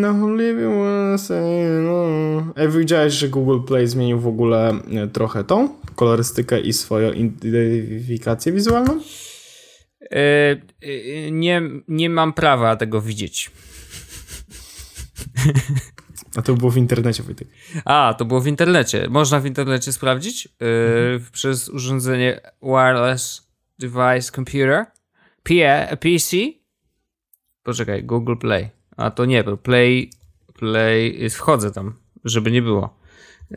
[0.00, 1.40] no live once,
[1.82, 2.52] no.
[2.56, 8.52] Ej, widziałeś, że Google Play zmienił w ogóle e, trochę tą kolorystykę i swoją identyfikację
[8.52, 9.00] wizualną?
[10.10, 13.50] Yy, nie, nie mam prawa tego widzieć.
[16.36, 17.48] A to było w internecie, Wojtek.
[17.84, 19.08] A, to było w internecie.
[19.08, 20.68] Można w internecie sprawdzić yy,
[21.12, 21.32] mhm.
[21.32, 24.86] przez urządzenie Wireless Device Computer.
[26.00, 26.36] PC?
[27.62, 28.77] Poczekaj, Google Play.
[28.98, 30.10] A to nie, Play,
[30.54, 31.94] Play, wchodzę tam,
[32.24, 32.98] żeby nie było.
[33.50, 33.56] Yy,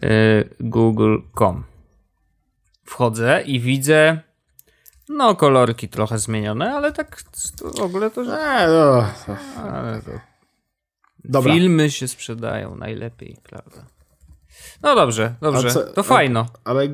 [0.59, 1.63] Google.com.
[2.83, 4.21] Wchodzę i widzę
[5.09, 7.23] no, kolorki trochę zmienione, ale tak
[7.75, 8.21] w ogóle to...
[8.21, 9.05] Eee, no.
[9.71, 10.11] Ale to...
[11.23, 11.53] Dobra.
[11.53, 13.85] Filmy się sprzedają najlepiej, prawda?
[14.81, 16.45] No dobrze, dobrze, co, to fajno.
[16.63, 16.87] Ale...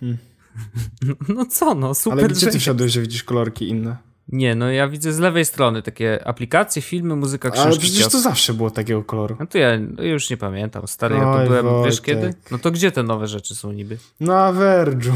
[0.00, 0.18] Hmm.
[1.28, 2.18] No co, no super.
[2.18, 3.96] Ale gdzie ty wszedłeś, że widzisz kolorki inne?
[4.32, 7.68] Nie, no ja widzę z lewej strony takie aplikacje, filmy, muzyka, książki.
[7.70, 9.36] Ale przecież to zawsze było takiego koloru.
[9.40, 11.92] No to ja już nie pamiętam, stary, ja to byłem, Wojtek.
[11.92, 12.34] wiesz kiedy?
[12.50, 13.98] No to gdzie te nowe rzeczy są niby?
[14.20, 15.12] Na Verge'u.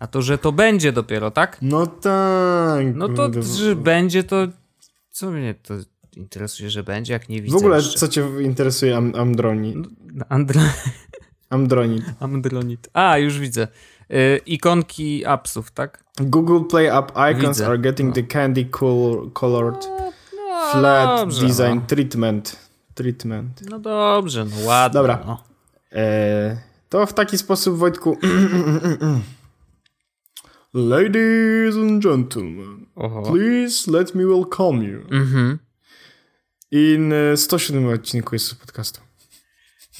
[0.00, 1.58] A to, że to będzie dopiero, tak?
[1.62, 2.94] No tak.
[2.94, 4.36] No to, że będzie, to
[5.10, 5.74] co mnie to
[6.16, 7.98] interesuje, że będzie, jak nie widzę W ogóle, jeszcze.
[7.98, 9.76] co cię interesuje am Amdronit?
[10.14, 10.24] No.
[11.50, 12.04] Amdronit.
[12.20, 12.88] Amdronit.
[12.92, 13.68] A, już widzę.
[14.10, 16.04] Y ikonki appsów, tak?
[16.20, 17.66] Google Play App icons widzę.
[17.66, 18.14] are getting no.
[18.14, 21.86] the candy cool colored no, no, flat dobrze, design no.
[21.86, 22.56] treatment.
[22.94, 23.70] Treatment.
[23.70, 24.94] No dobrze, no ładnie.
[24.94, 25.24] Dobra.
[25.26, 25.42] No.
[25.92, 26.56] E,
[26.88, 28.18] to w taki sposób, Wojtku...
[30.74, 33.22] Ladies and gentlemen, Oho.
[33.22, 35.00] please let me welcome you.
[35.10, 35.58] Mhm.
[36.70, 39.00] In 107 odcinku jest podcastu.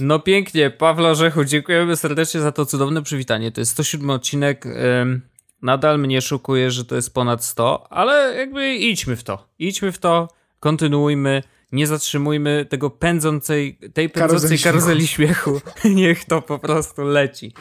[0.00, 3.52] No pięknie, Pawlo Orzechu, dziękujemy serdecznie za to cudowne przywitanie.
[3.52, 4.64] To jest 107 odcinek.
[5.62, 9.48] Nadal mnie szokuje, że to jest ponad 100, ale jakby idźmy w to.
[9.58, 10.28] Idźmy w to,
[10.61, 15.60] kontynuujmy nie zatrzymujmy tego pędzącej, tej pędzącej karuzeli, śmiechu.
[15.94, 17.54] Niech to po prostu leci.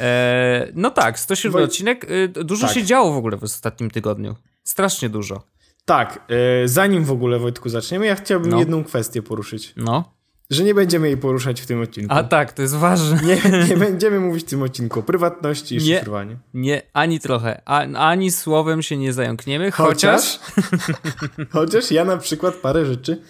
[0.00, 1.62] E, no tak, 107 Woj...
[1.62, 2.10] odcinek.
[2.10, 2.74] Y, dużo tak.
[2.76, 4.36] się działo w ogóle w ostatnim tygodniu.
[4.64, 5.42] Strasznie dużo.
[5.84, 6.24] Tak,
[6.64, 8.58] e, zanim w ogóle Wojtku zaczniemy, ja chciałbym no.
[8.58, 9.72] jedną kwestię poruszyć.
[9.76, 10.14] No.
[10.52, 12.14] Że nie będziemy jej poruszać w tym odcinku.
[12.14, 13.20] A tak, to jest ważne.
[13.24, 16.36] Nie, nie będziemy mówić w tym odcinku o prywatności i nie, szyfrowaniu.
[16.54, 17.60] Nie, ani trochę.
[17.64, 20.38] A, ani słowem się nie zająkniemy, chociaż...
[20.38, 23.22] Chociaż, chociaż ja na przykład parę rzeczy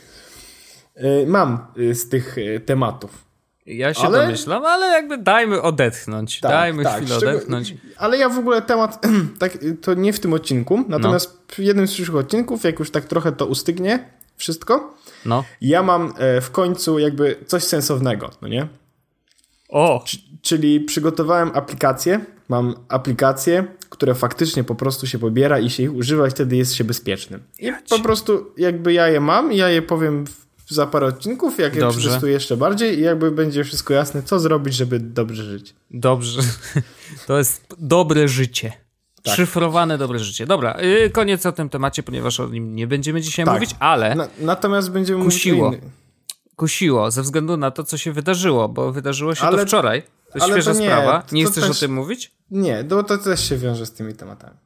[0.97, 3.25] y, mam y, z tych y, tematów.
[3.66, 4.22] Ja się ale...
[4.22, 6.41] domyślam, ale jakby dajmy odetchnąć.
[6.41, 7.75] Tak, dajmy tak, chwilę odetchnąć.
[7.97, 9.06] Ale ja w ogóle temat,
[9.41, 11.54] tak, to nie w tym odcinku, natomiast no.
[11.54, 14.94] w jednym z przyszłych odcinków, jak już tak trochę to ustygnie, wszystko,
[15.26, 15.44] no.
[15.60, 18.69] ja mam e, w końcu jakby coś sensownego, no nie?
[19.69, 20.04] O!
[20.43, 26.26] czyli przygotowałem aplikacje, mam aplikacje, które faktycznie po prostu się pobiera i się ich używa
[26.26, 27.42] i wtedy jest się bezpiecznym.
[27.59, 30.25] I po prostu jakby ja je mam ja je powiem
[30.69, 34.75] za parę odcinków, jak je przetestuję jeszcze bardziej i jakby będzie wszystko jasne, co zrobić,
[34.75, 35.75] żeby dobrze żyć.
[35.91, 36.42] Dobrze.
[37.26, 38.72] To jest dobre życie.
[39.22, 39.37] Tak.
[39.37, 40.47] Szyfrowane dobre życie.
[40.47, 43.55] Dobra, yy, koniec o tym temacie, ponieważ o nim nie będziemy dzisiaj tak.
[43.55, 44.15] mówić, ale.
[44.15, 45.81] Na, natomiast będziemy kusiło, mówić.
[46.56, 50.03] Kusiło, ze względu na to, co się wydarzyło, bo wydarzyło się ale, to wczoraj.
[50.03, 51.22] To jest świeża to nie, sprawa.
[51.33, 52.33] Nie chcesz też, o tym mówić?
[52.50, 54.56] Nie, bo to też się wiąże z tymi tematami.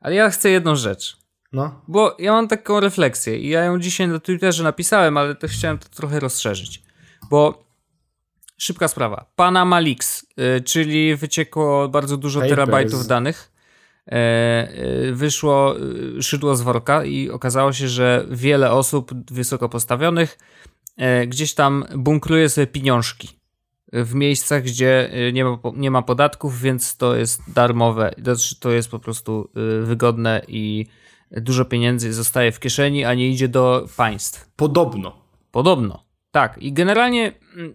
[0.00, 1.16] Ale ja chcę jedną rzecz.
[1.52, 1.80] No.
[1.88, 5.78] Bo ja mam taką refleksję i ja ją dzisiaj na Twitterze napisałem, ale też chciałem
[5.78, 6.82] to trochę rozszerzyć.
[7.30, 7.64] Bo
[8.56, 9.26] szybka sprawa.
[9.36, 12.50] Panama Leaks, yy, czyli wyciekło bardzo dużo Papers.
[12.50, 13.57] terabajtów danych
[15.12, 15.76] wyszło
[16.18, 20.38] e, szydło z worka i okazało się, że wiele osób wysoko postawionych
[21.26, 23.28] gdzieś tam bunkruje sobie pieniążki
[23.92, 28.90] w miejscach, gdzie nie ma, nie ma podatków, więc to jest darmowe, znaczy to jest
[28.90, 29.50] po prostu
[29.82, 30.86] wygodne i
[31.30, 34.50] dużo pieniędzy zostaje w kieszeni, a nie idzie do państw.
[34.56, 35.22] Podobno.
[35.50, 36.04] Podobno.
[36.30, 36.58] Tak.
[36.58, 37.74] I generalnie mm,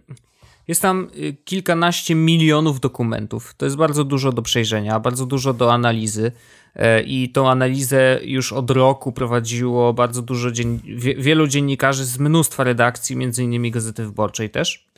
[0.68, 3.54] jest tam y, kilkanaście milionów dokumentów.
[3.56, 6.32] To jest bardzo dużo do przejrzenia, bardzo dużo do analizy.
[6.74, 10.80] E, I tą analizę już od roku prowadziło bardzo dużo dzien...
[11.18, 14.90] wielu dziennikarzy z mnóstwa redakcji, między innymi Gazety Wyborczej też.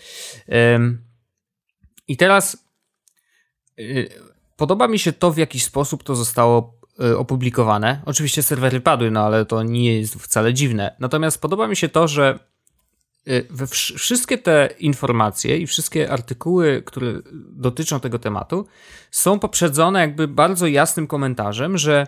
[2.08, 2.66] I teraz
[3.78, 4.08] y,
[4.56, 8.02] podoba mi się to, w jaki sposób to zostało y, opublikowane.
[8.04, 10.96] Oczywiście serwery padły, no ale to nie jest wcale dziwne.
[10.98, 12.38] Natomiast podoba mi się to, że
[13.28, 13.66] Y, we
[13.98, 17.12] wszystkie te informacje i wszystkie artykuły, które
[17.50, 18.66] dotyczą tego tematu,
[19.10, 22.06] są poprzedzone jakby bardzo jasnym komentarzem, że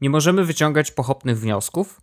[0.00, 2.00] nie możemy wyciągać pochopnych wniosków,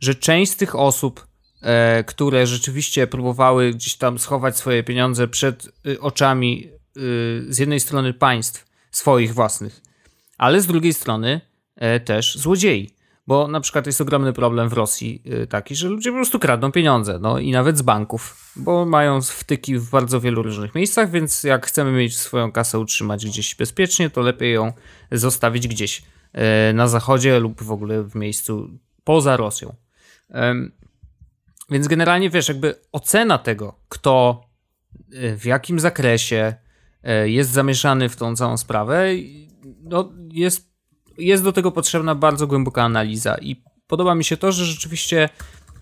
[0.00, 1.26] że część z tych osób,
[1.62, 7.80] e, które rzeczywiście próbowały gdzieś tam schować swoje pieniądze przed y, oczami y, z jednej
[7.80, 9.80] strony państw swoich własnych,
[10.38, 11.40] ale z drugiej strony
[11.76, 16.10] e, też złodziei Bo na przykład jest ogromny problem w Rosji y, taki, że ludzie
[16.10, 20.42] po prostu kradną pieniądze, no i nawet z banków, bo mają wtyki w bardzo wielu
[20.42, 24.72] różnych miejscach, więc jak chcemy mieć swoją kasę utrzymać gdzieś bezpiecznie, to lepiej ją
[25.12, 28.70] zostawić gdzieś y, na zachodzie lub w ogóle w miejscu
[29.04, 29.74] poza Rosją.
[31.70, 34.44] Więc generalnie wiesz, jakby ocena tego, kto
[35.14, 36.54] y, w jakim zakresie
[37.24, 39.06] jest zamieszany w tą całą sprawę,
[39.82, 40.69] no jest
[41.20, 45.28] jest do tego potrzebna bardzo głęboka analiza i podoba mi się to, że rzeczywiście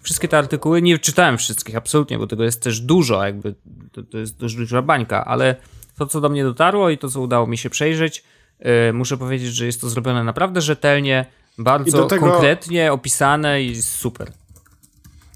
[0.03, 3.55] wszystkie te artykuły, nie czytałem wszystkich absolutnie, bo tego jest też dużo, jakby
[3.93, 5.57] to, to jest dość duża bańka, ale
[5.99, 8.25] to, co do mnie dotarło i to, co udało mi się przejrzeć,
[8.61, 11.27] yy, muszę powiedzieć, że jest to zrobione naprawdę rzetelnie,
[11.59, 14.33] bardzo tego, konkretnie opisane i super.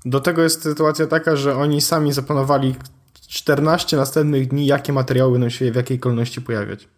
[0.04, 2.74] Do tego jest sytuacja taka, że oni sami zaplanowali
[3.28, 6.88] 14 następnych dni, jakie materiały będą się w jakiej kolejności pojawiać.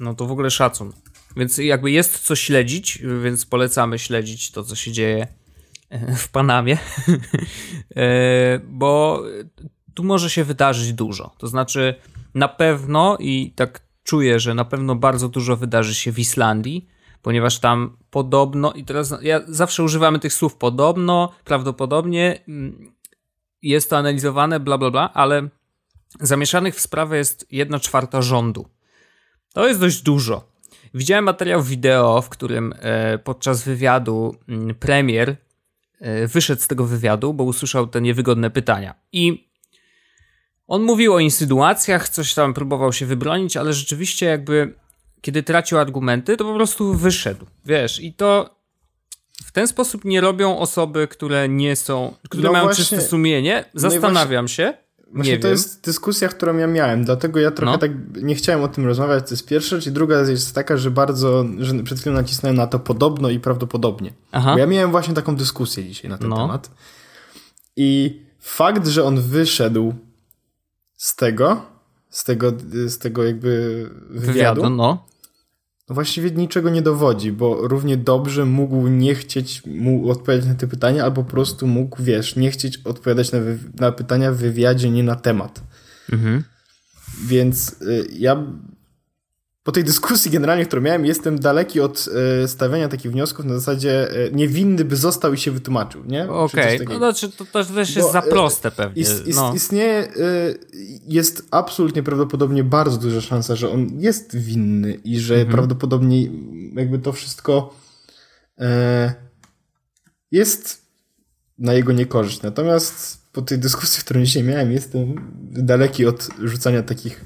[0.00, 0.92] No to w ogóle szacun.
[1.36, 5.26] Więc jakby jest co śledzić, więc polecamy śledzić to, co się dzieje
[5.90, 6.78] e, w Panamie,
[7.96, 9.22] e, bo
[9.94, 11.34] tu może się wydarzyć dużo.
[11.38, 11.94] To znaczy,
[12.34, 16.88] na pewno i tak czuję, że na pewno bardzo dużo wydarzy się w Islandii,
[17.22, 22.92] ponieważ tam podobno, i teraz ja zawsze używamy tych słów podobno, prawdopodobnie mm,
[23.62, 25.48] jest to analizowane, bla, bla, bla, ale
[26.20, 28.68] zamieszanych w sprawę jest jedna czwarta rządu.
[29.52, 30.48] To jest dość dużo.
[30.94, 35.36] Widziałem materiał wideo, w którym e, podczas wywiadu mm, premier
[36.00, 38.94] e, wyszedł z tego wywiadu, bo usłyszał te niewygodne pytania.
[39.12, 39.48] I
[40.66, 44.74] on mówił o insynuacjach, coś tam próbował się wybronić, ale rzeczywiście jakby
[45.20, 47.46] kiedy tracił argumenty, to po prostu wyszedł.
[47.64, 48.58] Wiesz, i to
[49.44, 53.64] w ten sposób nie robią osoby, które nie są, które no mają właśnie, czyste sumienie.
[53.74, 54.74] Zastanawiam no się,
[55.12, 55.52] Właśnie nie to wiem.
[55.52, 57.78] jest dyskusja, którą ja miałem, dlatego ja trochę no.
[57.78, 57.90] tak
[58.22, 61.74] nie chciałem o tym rozmawiać, to jest pierwsza, i druga jest taka, że bardzo, że
[61.74, 64.12] przed chwilą nacisnąłem na to podobno i prawdopodobnie.
[64.32, 64.52] Aha.
[64.52, 66.36] Bo ja miałem właśnie taką dyskusję dzisiaj na ten no.
[66.36, 66.70] temat.
[67.76, 69.94] I fakt, że on wyszedł
[70.96, 71.62] z tego,
[72.10, 72.52] z tego,
[72.86, 75.08] z tego jakby wywiadu, wywiadu no
[75.88, 81.04] właściwie niczego nie dowodzi, bo równie dobrze mógł nie chcieć mu odpowiadać na te pytania,
[81.04, 83.38] albo po prostu mógł, wiesz, nie chcieć odpowiadać na,
[83.74, 85.62] na pytania w wywiadzie, nie na temat.
[86.12, 86.44] Mhm.
[87.26, 88.46] Więc y, ja
[89.68, 92.08] po tej dyskusji generalnie, którą miałem, jestem daleki od
[92.44, 96.30] e, stawiania takich wniosków na zasadzie e, niewinny by został i się wytłumaczył, nie?
[96.30, 96.86] Okej, okay.
[96.88, 99.02] no znaczy to, to też jest Bo, za proste pewnie.
[99.02, 99.54] Ist, ist, no.
[99.54, 100.10] Istnieje, e,
[101.08, 105.52] jest absolutnie prawdopodobnie bardzo duża szansa, że on jest winny i że mhm.
[105.52, 106.28] prawdopodobnie
[106.74, 107.74] jakby to wszystko
[110.30, 110.82] jest
[111.58, 112.42] na jego niekorzyść.
[112.42, 117.24] Natomiast po tej dyskusji, którą dzisiaj miałem, jestem daleki od rzucania takich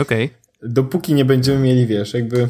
[0.00, 2.48] okay dopóki nie będziemy mieli, wiesz, jakby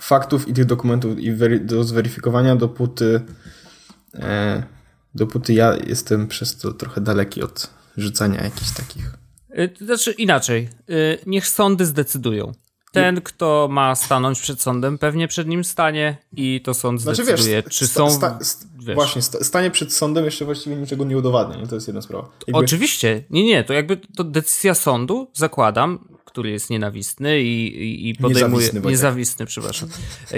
[0.00, 3.20] faktów i tych dokumentów i do zweryfikowania, dopóty
[4.14, 4.62] e,
[5.14, 9.10] dopóty ja jestem przez to trochę daleki od rzucania jakichś takich.
[9.58, 12.52] Y, znaczy inaczej, y, niech sądy zdecydują.
[12.92, 17.62] Ten, kto ma stanąć przed sądem, pewnie przed nim stanie i to sąd znaczy, zdecyduje,
[17.62, 18.10] wiesz, czy są...
[18.10, 21.66] Sta, sta, właśnie, stanie przed sądem jeszcze właściwie niczego nie udowadnia, nie?
[21.66, 22.28] to jest jedna sprawa.
[22.46, 22.58] Jakby...
[22.58, 28.14] Oczywiście, nie, nie, to jakby to decyzja sądu, zakładam, który jest nienawistny i, i, i
[28.14, 28.64] podejmuje...
[28.64, 29.88] Niezawistny, niezawistny, przepraszam.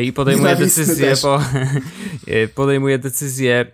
[0.00, 1.40] I podejmuje decyzję, po,
[2.54, 3.66] podejmuje decyzję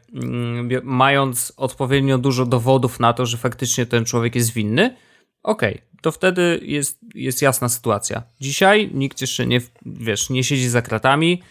[0.82, 4.96] mając odpowiednio dużo dowodów na to, że faktycznie ten człowiek jest winny,
[5.42, 8.22] okej, okay, to wtedy jest, jest jasna sytuacja.
[8.40, 11.42] Dzisiaj nikt jeszcze nie, wiesz, nie siedzi za kratami,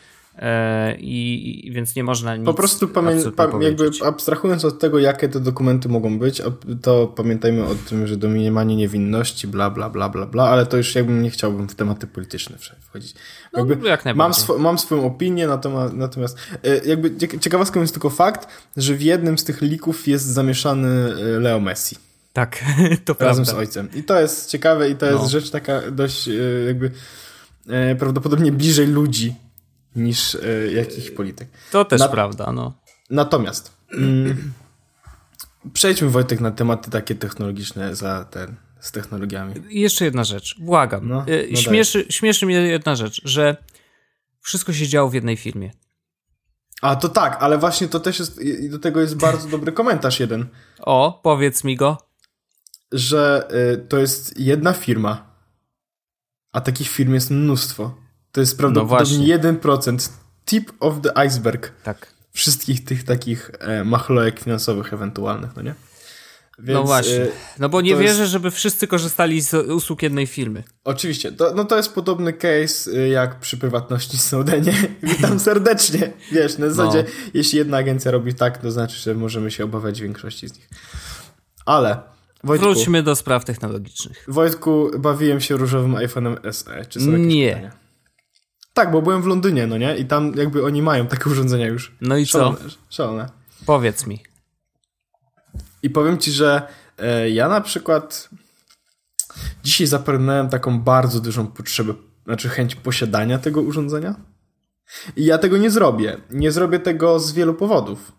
[1.00, 5.30] I, i, więc nie można nic Po prostu pamię- pa- jakby abstrahując od tego, jakie
[5.30, 6.42] te dokumenty mogą być,
[6.82, 10.96] to pamiętajmy o tym, że domniemanie niewinności, bla, bla, bla, bla, bla, ale to już
[10.96, 13.16] jakby nie chciałbym w tematy polityczne wchodzić.
[13.54, 18.48] No, jak mam, sw- mam swoją opinię, natomiast, natomiast e, jakby ciekawostką jest tylko fakt,
[18.78, 21.96] że w jednym z tych lików jest zamieszany e, Leo Messi.
[22.34, 22.64] Tak,
[23.06, 23.46] to Razem prawda.
[23.46, 23.88] z ojcem.
[23.96, 25.30] I to jest ciekawe i to jest no.
[25.30, 26.30] rzecz taka dość
[26.68, 26.92] jakby
[28.00, 29.36] prawdopodobnie bliżej ludzi
[29.96, 31.50] niż y, jakiś polityk.
[31.72, 32.74] To też prawda, no.
[33.10, 34.54] Natomiast mm,
[35.74, 39.54] przejdźmy Wojtek na tematy takie technologiczne za ten, z technologiami.
[39.70, 41.08] Jeszcze jedna rzecz, błagam.
[41.08, 43.58] No, y, no śmieszy, śmieszy mnie jedna rzecz, że
[44.42, 45.72] wszystko się działo w jednej firmie.
[46.82, 50.20] A to tak, ale właśnie to też jest, i do tego jest bardzo dobry komentarz
[50.20, 50.48] jeden.
[50.80, 51.98] O, powiedz mi go.
[52.92, 55.30] Że y, to jest jedna firma,
[56.52, 57.96] a takich firm jest mnóstwo.
[58.32, 60.10] To jest prawdopodobnie no 1%.
[60.46, 61.72] Tip of the iceberg.
[61.84, 62.14] Tak.
[62.32, 65.76] Wszystkich tych takich e, machlojek finansowych ewentualnych, no nie?
[66.60, 67.14] Więc, no właśnie.
[67.16, 70.64] y, No bo nie wierzę, jest- żeby wszyscy korzystali z usług jednej firmy.
[70.84, 71.32] Oczywiście.
[71.32, 74.74] To, no to jest podobny case y, jak przy prywatności Snowdenie.
[75.04, 76.12] Witam serdecznie.
[76.32, 77.30] Wiesz, na zasadzie, No.
[77.34, 80.70] jeśli jedna agencja robi tak, to znaczy, że możemy się obawiać większości z nich.
[81.66, 81.98] Ale,
[82.44, 84.26] Wojtku, Wróćmy do spraw technologicznych.
[84.28, 86.86] Wojtku, bawiłem się różowym iPhone'em SE.
[86.90, 87.50] Czy są jakieś Nie.
[87.50, 87.72] pytania?
[88.74, 89.98] Tak, bo byłem w Londynie, no nie?
[89.98, 91.96] I tam jakby oni mają takie urządzenia już.
[92.02, 92.32] No i co?
[92.32, 92.58] Szalone.
[92.90, 93.30] Szalone.
[93.66, 94.24] Powiedz mi.
[95.84, 96.62] I powiem ci, że
[96.98, 98.30] e, ja na przykład
[99.64, 101.94] dzisiaj zapragnąłem taką bardzo dużą potrzebę,
[102.26, 104.16] znaczy chęć posiadania tego urządzenia.
[105.16, 106.18] I ja tego nie zrobię.
[106.32, 108.12] Nie zrobię tego z wielu powodów,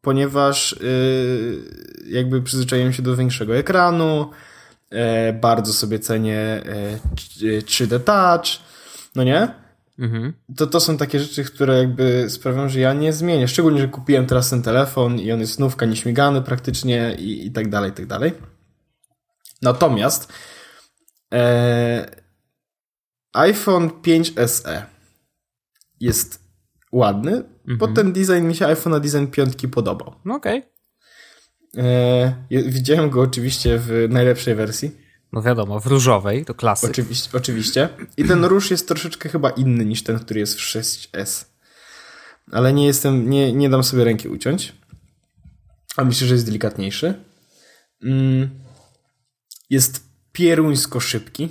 [0.00, 1.58] ponieważ y,
[2.06, 4.30] jakby przyzwyczaiłem się do większego ekranu,
[4.90, 6.98] e, bardzo sobie cenię e,
[7.60, 8.62] 3D Touch,
[9.14, 9.67] no nie?
[9.98, 10.32] Mhm.
[10.56, 13.48] to, to są takie rzeczy, które jakby sprawiają, że ja nie zmienię.
[13.48, 17.68] Szczególnie, że kupiłem teraz ten telefon i on jest nówka, nieśmigany praktycznie i, i tak
[17.68, 18.32] dalej, i tak dalej.
[19.62, 20.32] Natomiast
[21.34, 22.10] e,
[23.32, 24.86] iPhone 5 SE
[26.00, 26.44] jest
[26.92, 27.44] ładny,
[27.78, 30.14] bo ten design mi się iPhone na design 5 podobał.
[30.24, 30.62] No okej.
[31.76, 35.07] E, je- widziałem go oczywiście w najlepszej wersji.
[35.32, 36.90] No wiadomo, w różowej, to klasyk.
[36.90, 37.88] Oczywiście, oczywiście.
[38.16, 41.44] I ten róż jest troszeczkę chyba inny niż ten, który jest w 6S.
[42.52, 44.72] Ale nie jestem, nie, nie dam sobie ręki uciąć.
[45.96, 47.14] A myślę, że jest delikatniejszy.
[48.02, 48.50] Mm.
[49.70, 51.48] Jest pieruńsko szybki.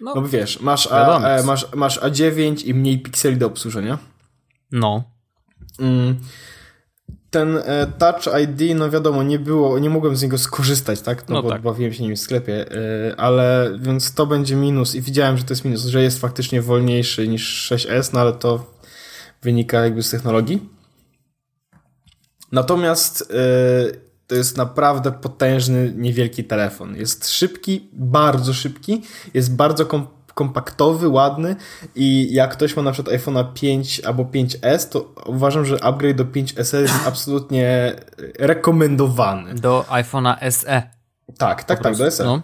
[0.00, 0.86] No, No bo wiesz, masz.
[0.86, 3.98] A, e, masz, masz A9 i mniej pikseli do obsłużenia.
[4.70, 5.04] no.
[7.30, 11.28] Ten e, Touch ID, no wiadomo, nie było, nie mogłem z niego skorzystać, tak?
[11.28, 11.62] No, No bo tak.
[11.62, 15.52] bawiłem się nim w sklepie, e, ale więc to będzie minus i widziałem, że to
[15.52, 18.72] jest minus, że jest faktycznie wolniejszy niż 6S, no ale to
[19.42, 20.68] wynika jakby z technologii.
[22.52, 26.96] Natomiast e, to jest naprawdę potężny, niewielki telefon.
[26.96, 29.02] Jest szybki, bardzo szybki,
[29.34, 30.06] jest bardzo kom
[30.38, 31.56] kompaktowy, ładny
[31.94, 36.24] i jak ktoś ma na przykład iPhone'a 5 albo 5S, to uważam, że upgrade do
[36.24, 37.96] 5S jest absolutnie
[38.38, 39.54] rekomendowany.
[39.54, 40.82] Do iPhone'a SE.
[41.38, 42.24] Tak, tak, tak, do SE.
[42.24, 42.42] No,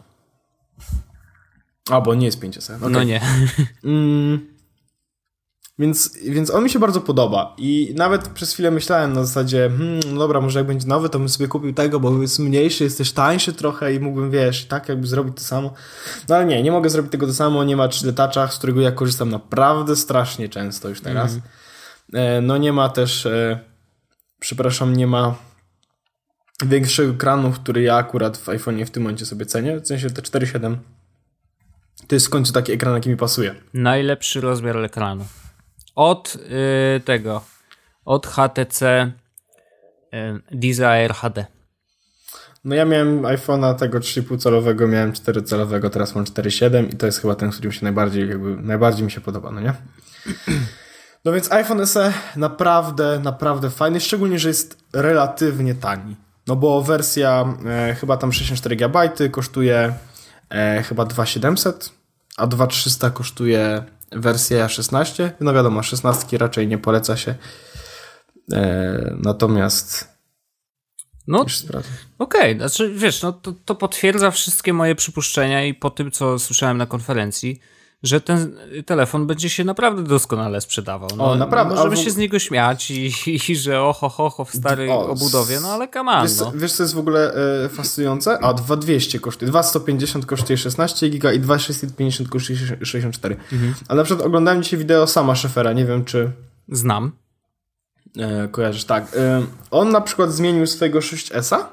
[1.90, 2.90] A, bo nie jest 5S.
[2.90, 3.20] no nie.
[3.84, 4.53] Mm,
[5.78, 10.00] więc, więc on mi się bardzo podoba i nawet przez chwilę myślałem na zasadzie, hmm,
[10.12, 12.98] no dobra, może jak będzie nowy, to bym sobie kupił tego, bo jest mniejszy, jest
[12.98, 15.74] też tańszy trochę i mógłbym, wiesz, tak jakby zrobić to samo.
[16.28, 18.80] No ale nie, nie mogę zrobić tego to samo, nie ma 3D Toucha, z którego
[18.80, 21.38] ja korzystam naprawdę strasznie często już teraz.
[22.12, 23.60] E, no nie ma też, e,
[24.40, 25.34] przepraszam, nie ma
[26.66, 30.22] większego ekranu, który ja akurat w iPhone'ie w tym momencie sobie cenię, w sensie te
[30.22, 30.76] 4.7
[32.06, 33.54] to jest w końcu taki ekran, jaki mi pasuje.
[33.74, 35.24] Najlepszy rozmiar ekranu.
[35.94, 36.36] Od
[36.96, 37.42] y, tego.
[38.04, 41.46] Od HTC y, Desire HD.
[42.64, 47.06] No ja miałem iPhone'a tego 3,5 calowego, miałem 4 calowego, teraz mam 4,7 i to
[47.06, 49.74] jest chyba ten, który mi się najbardziej jakby, najbardziej mi się podoba, no nie?
[51.24, 56.16] No więc iPhone SE naprawdę, naprawdę fajny, szczególnie, że jest relatywnie tani.
[56.46, 59.94] No bo wersja e, chyba tam 64 GB kosztuje
[60.50, 61.92] e, chyba 2700,
[62.36, 65.32] a 2300 kosztuje wersja 16.
[65.40, 67.34] No wiadomo, 16 raczej nie poleca się.
[68.52, 70.14] E, natomiast
[71.26, 71.44] No.
[72.18, 76.78] Okej, znaczy wiesz, no to, to potwierdza wszystkie moje przypuszczenia i po tym, co słyszałem
[76.78, 77.60] na konferencji,
[78.04, 78.56] że ten
[78.86, 81.08] telefon będzie się naprawdę doskonale sprzedawał.
[81.16, 83.12] No, O, naprawdę, Możemy a w- się z niego śmiać i,
[83.50, 86.52] i że oho, ho, ho w starej O, obudowie, no ale on, Wiesz, co- no.
[86.54, 87.34] wiesz co jest w ogóle
[87.64, 88.38] e, fascynujące?
[88.44, 93.36] A 2200 kosztuje, 2150 kosztuje 16 giga i 2650 kosztuje 64.
[93.52, 93.74] Mhm.
[93.88, 96.30] Ale na przykład oglądałem dzisiaj wideo sama Szefera, nie wiem czy
[96.68, 97.12] Znam.
[98.18, 99.16] e, kojarzysz, tak.
[99.16, 101.68] E, on na przykład zmienił swojego 6S-a?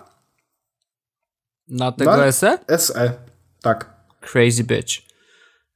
[1.68, 2.32] Na tego No.
[2.32, 2.60] SE?
[2.78, 3.14] SE,
[3.62, 3.90] tak.
[4.32, 5.11] Crazy bitch.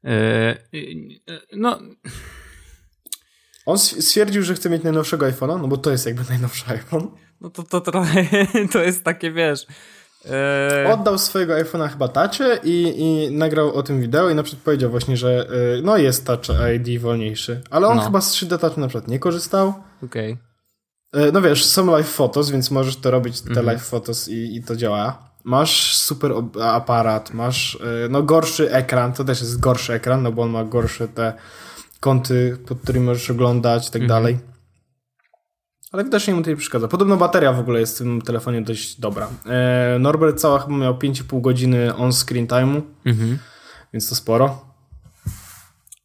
[0.06, 1.20] Yy, yy,
[1.54, 1.80] no,
[3.66, 7.08] On stwierdził, że chce mieć najnowszego iPhone'a, no bo to jest jakby najnowszy iPhone.
[7.42, 8.26] no to, to trochę,
[8.74, 9.66] to jest takie, wiesz...
[10.86, 14.64] Yy, Oddał swojego iPhone'a chyba tacie i, i nagrał o tym wideo i na przykład
[14.64, 15.48] powiedział właśnie, że
[15.78, 16.46] e, no jest Touch
[16.76, 17.62] ID wolniejszy.
[17.70, 18.04] Ale on No.
[18.04, 19.74] chyba z 3D Touch na przykład nie korzystał.
[20.04, 20.38] Okej.
[21.14, 23.66] E, No wiesz, są live photos, więc możesz to robić, te Mhm.
[23.66, 25.35] live photos i, i to działa.
[25.46, 30.42] Masz super aparat, masz e, no gorszy ekran, to też jest gorszy ekran, no bo
[30.42, 31.34] on ma gorsze te
[32.00, 34.08] kąty, pod którymi możesz oglądać i tak Mhm.
[34.22, 34.38] dalej.
[35.92, 36.88] Ale widocznie mu to nie przeszkadza.
[36.88, 39.28] Podobno bateria w ogóle jest w tym telefonie dość dobra.
[39.46, 43.40] E, Norbert cała chyba miał 5,5 godziny on-screen time'u, Mhm.
[43.94, 44.66] więc to sporo.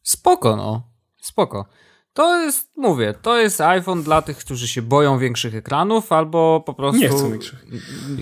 [0.03, 0.83] Spoko, no.
[1.21, 1.65] Spoko.
[2.13, 6.73] To jest, mówię, to jest iPhone dla tych, którzy się boją większych ekranów albo po
[6.73, 7.65] prostu Nie chcą większych.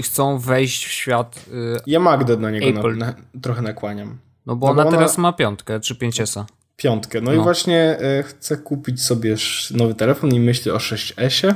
[0.04, 1.46] chcą wejść w świat.
[1.48, 4.18] Y, Ja Magdę na niego na, na, trochę nakłaniam.
[4.46, 6.44] no bo No bo ona ona- teraz ma piątkę czy 5S.
[6.78, 7.22] Piątkę.
[7.22, 7.38] No, No.
[7.38, 9.36] i właśnie e, chcę kupić sobie
[9.72, 11.56] nowy telefon i myślę o 6S-ie.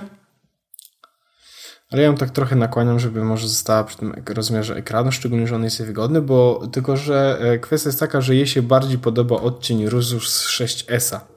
[1.92, 5.56] Ale ja ją tak trochę nakłaniam, żeby może została przy tym rozmiarze ekranu, szczególnie, że
[5.56, 8.98] on jest jej wygodny, bo tylko, że e, kwestia jest taka, że jej się bardziej
[8.98, 11.33] podoba odcień różu z 6S-a.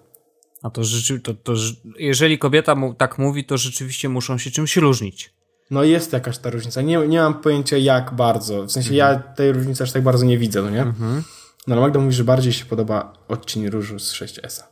[0.63, 4.51] A to, rzeczy, to, to że- jeżeli kobieta mu, tak mówi, to rzeczywiście muszą się
[4.51, 5.35] czymś różnić.
[5.71, 6.83] No jest jakaś ta różnica.
[6.83, 8.63] Nie, nie mam pojęcia jak bardzo.
[8.63, 10.85] W sensie ja tej różnicy aż tak bardzo nie widzę, no nie?
[11.67, 14.63] No ale Magda mówi, że bardziej się podoba odcień różu z 6S.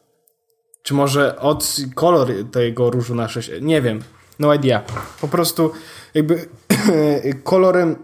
[0.83, 4.03] Czy może od kolor tego różu na 6 Nie wiem.
[4.39, 4.83] No idea.
[5.21, 5.73] Po prostu
[6.15, 6.49] jakby
[7.45, 7.97] kolorem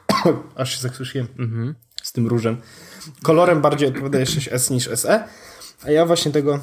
[0.56, 1.26] aż się zakrzyszyłem
[2.02, 2.56] z tym różem.
[3.22, 5.24] Kolorem bardziej odpowiada 6S niż SE.
[5.84, 6.60] A ja właśnie tego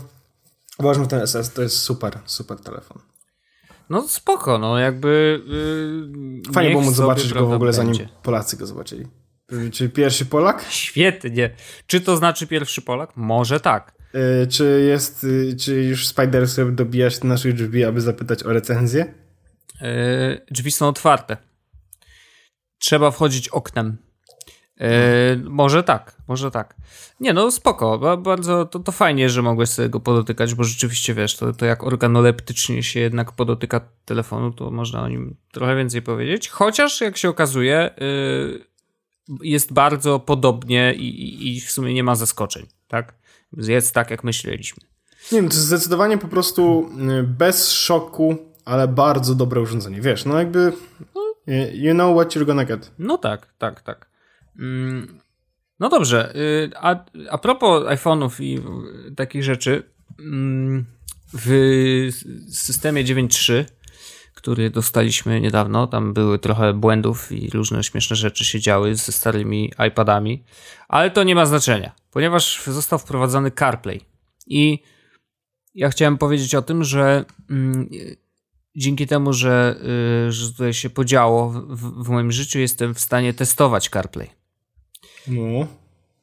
[0.82, 2.98] uważam, że ten SS to jest super, super telefon.
[3.90, 5.42] No spoko, no jakby.
[6.46, 8.10] Yy, Fajnie było móc zobaczyć go w ogóle zanim będzie.
[8.24, 9.08] Polacy go zobaczyli.
[9.72, 10.66] Czy pierwszy Polak?
[10.70, 11.56] Świetnie.
[11.88, 13.12] Czy to znaczy pierwszy Polak?
[13.16, 13.94] Może tak.
[14.44, 18.44] Y, czy jest, y, czy już Spider sobie dobija się do naszych drzwi, aby zapytać
[18.44, 19.14] o recenzję?
[19.82, 21.38] Yy, drzwi są otwarte.
[22.78, 23.98] Trzeba wchodzić oknem.
[24.82, 26.76] Yy, może tak, może tak.
[27.20, 31.14] Nie no, spoko, ba- bardzo to, to fajnie, że mogłeś sobie go podotykać, bo rzeczywiście
[31.14, 36.02] wiesz, to, to jak organoleptycznie się jednak podotyka telefonu, to można o nim trochę więcej
[36.02, 36.50] powiedzieć.
[36.50, 38.66] Chociaż jak się okazuje, yy,
[39.42, 43.14] jest bardzo podobnie i, i, i w sumie nie ma zaskoczeń, tak?
[43.58, 44.84] Jest tak, jak myśleliśmy.
[45.32, 50.02] Nie wiem, to jest zdecydowanie po prostu y, bez szoku, ale bardzo dobre urządzenie.
[50.02, 50.74] Wiesz, no jakby
[51.48, 52.92] y, you know what you're gonna get.
[53.00, 54.11] No tak, tak, tak.
[54.62, 55.20] Mm,
[55.82, 58.60] No dobrze, y, a, a propos iPhone'ów i
[59.16, 59.84] takich rzeczy,
[60.20, 60.86] mm,
[61.34, 61.50] w
[62.52, 63.66] systemie 9.3,
[64.34, 69.74] który dostaliśmy niedawno, tam były trochę błędów i różne śmieszne rzeczy się działy ze starymi
[69.88, 70.44] iPadami,
[70.88, 74.02] ale to nie ma znaczenia, ponieważ został wprowadzony CarPlay
[74.48, 74.84] i
[75.76, 77.90] ja chciałem powiedzieć o tym, że mm,
[78.76, 79.76] dzięki temu, że,
[80.28, 84.41] y, że tutaj się podziało w, w moim życiu, jestem w stanie testować CarPlay.
[85.28, 85.68] No.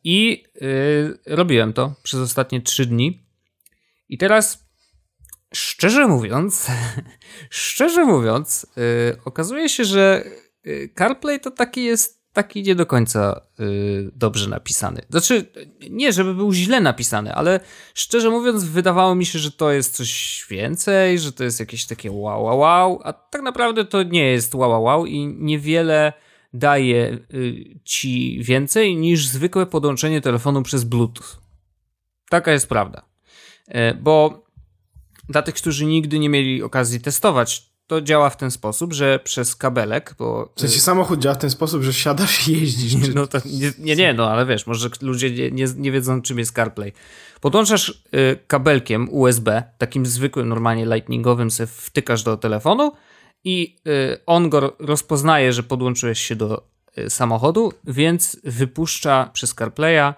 [0.04, 3.26] I y, robiłem to przez ostatnie trzy dni.
[4.08, 4.68] I teraz,
[5.54, 6.66] szczerze mówiąc,
[7.50, 10.24] szczerze mówiąc, y, okazuje się, że
[10.66, 15.02] y, CarPlay to taki jest taki nie do końca y, dobrze napisany.
[15.10, 15.52] Znaczy,
[15.90, 17.60] nie, żeby był źle napisany, ale
[17.94, 22.10] szczerze mówiąc, wydawało mi się, że to jest coś więcej, że to jest jakieś takie
[22.10, 26.12] wow, wow, wow, a tak naprawdę to nie jest wow, wow, wow i niewiele
[26.52, 31.26] daje y, ci więcej niż zwykłe podłączenie telefonu przez Bluetooth.
[32.30, 33.02] Taka jest prawda.
[33.68, 34.44] E, Bo
[35.28, 39.56] dla tych, którzy nigdy nie mieli okazji testować, to działa w ten sposób, że przez
[39.56, 43.06] kabelek, bo W sensie samochód działa w ten sposób, że siadasz i jeździsz.
[43.06, 43.14] Czy...
[43.14, 43.38] no to
[43.78, 46.92] nie, nie, no ale wiesz, może ludzie nie, nie, nie wiedzą, czym jest CarPlay.
[47.40, 52.92] Podłączasz y, kabelkiem USB, takim zwykłym, normalnie lightningowym, sobie wtykasz do telefonu
[53.44, 60.14] i y, on go rozpoznaje, że podłączyłeś się do y, samochodu, więc wypuszcza przez CarPlaya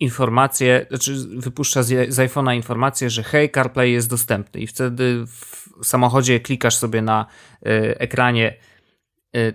[0.00, 5.86] informację, znaczy wypuszcza z, z iPhone'a informację, że hej, CarPlay jest dostępny i wtedy w
[5.86, 7.26] samochodzie klikasz sobie na
[7.66, 8.56] y, ekranie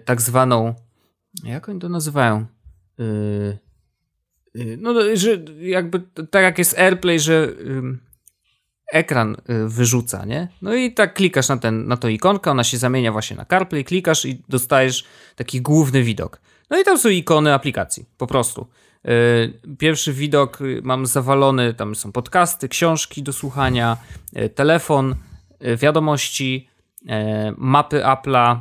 [0.06, 0.76] tak zwaną
[1.44, 2.46] jak oni to nazywają?
[4.78, 5.30] No, że
[5.60, 6.00] jakby
[6.32, 7.54] tak jak jest AirPlay, że
[8.92, 10.48] ekran y, wyrzuca, nie?
[10.62, 13.86] No i tak klikasz na, ten, na to ikonkę, ona się zamienia właśnie na CarPlay,
[13.86, 15.04] klikasz i dostajesz
[15.36, 16.42] taki główny widok.
[16.70, 18.68] No i tam są ikony aplikacji, po prostu.
[19.04, 23.98] Yy, Pierwszy widok y, mam zawalony, tam są podcasty, książki do słuchania,
[24.38, 25.16] y, telefon,
[25.66, 26.70] y, wiadomości,
[27.02, 27.06] y,
[27.58, 28.60] mapy Apple'a,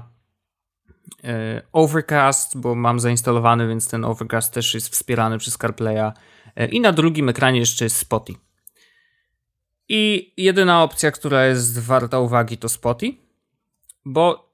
[1.72, 6.12] Overcast, bo mam zainstalowany, więc ten Overcast też jest wspierany przez CarPlaya.
[6.70, 8.34] I na drugim ekranie jeszcze jest Spoty.
[9.88, 13.14] I jedyna opcja, która jest warta uwagi, to Spoty,
[14.05, 14.53] bo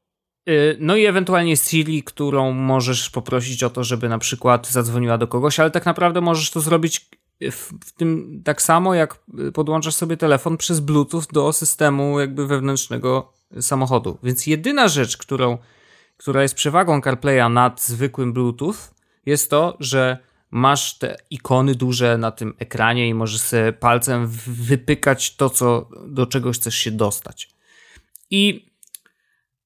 [0.49, 5.27] y, no i ewentualnie Siri, którą możesz poprosić o to, żeby na przykład zadzwoniła do
[5.27, 9.19] kogoś, ale tak naprawdę możesz to zrobić w, w tym tak samo, jak
[9.49, 14.19] y, podłączasz sobie telefon przez Bluetooth do systemu jakby wewnętrznego samochodu.
[14.23, 15.59] Więc jedyna rzecz, którą
[16.17, 18.75] która jest przewagą CarPlaya nad zwykłym Bluetooth,
[19.27, 20.19] jest to, że
[20.55, 26.27] masz te ikony duże na tym ekranie i możesz sobie palcem wypykać to, co, do
[26.27, 27.51] czego chcesz się dostać.
[28.31, 28.71] I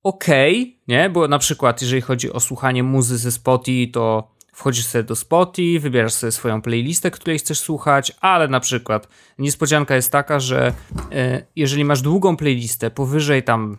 [0.03, 1.11] okej, nie?
[1.11, 5.81] Bo na przykład, jeżeli chodzi o słuchanie muzy ze Spotify, to wchodzisz sobie do Spotify,
[5.81, 10.73] wybierasz sobie swoją playlistę, której chcesz słuchać, ale na przykład niespodzianka jest taka, że
[11.13, 13.79] e, jeżeli masz długą playlistę powyżej tam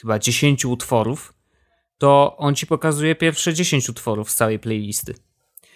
[0.00, 1.34] chyba 10 utworów,
[1.98, 5.27] to on ci pokazuje pierwsze 10 utworów z całej playlisty.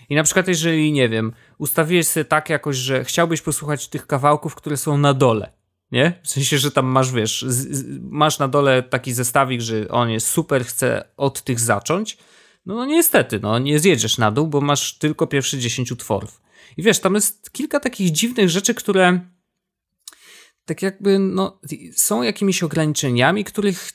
[0.08, 4.54] I na przykład, jeżeli, nie wiem, ustawiłeś sobie tak jakoś, że chciałbyś posłuchać tych kawałków,
[4.54, 5.52] które są na dole,
[5.92, 6.20] nie?
[6.22, 10.10] W sensie, że tam masz, wiesz, z, z, masz na dole taki zestawik, że on
[10.10, 12.18] jest super, chce od tych zacząć,
[12.66, 16.42] no, no niestety, no nie zjedziesz na dół, bo masz tylko pierwsze 10 utworów.
[16.76, 19.20] I wiesz, tam jest kilka takich dziwnych rzeczy, które
[20.64, 21.60] tak jakby no,
[21.96, 23.92] są jakimiś ograniczeniami, których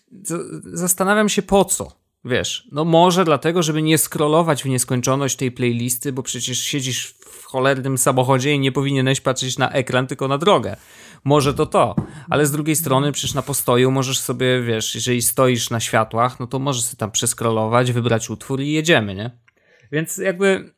[0.64, 2.07] zastanawiam się po co.
[2.28, 7.44] Wiesz, no może dlatego, żeby nie scrollować w nieskończoność tej playlisty, bo przecież siedzisz w
[7.44, 10.76] cholernym samochodzie i nie powinieneś patrzeć na ekran, tylko na drogę.
[11.24, 11.96] Może to to,
[12.30, 16.48] ale z drugiej strony przecież na postoju możesz sobie, wiesz, jeżeli stoisz na światłach, no
[16.48, 19.32] to możesz sobie tam przeskrolować, wybrać utwór i jedziemy, nie?
[19.92, 20.74] Więc jakby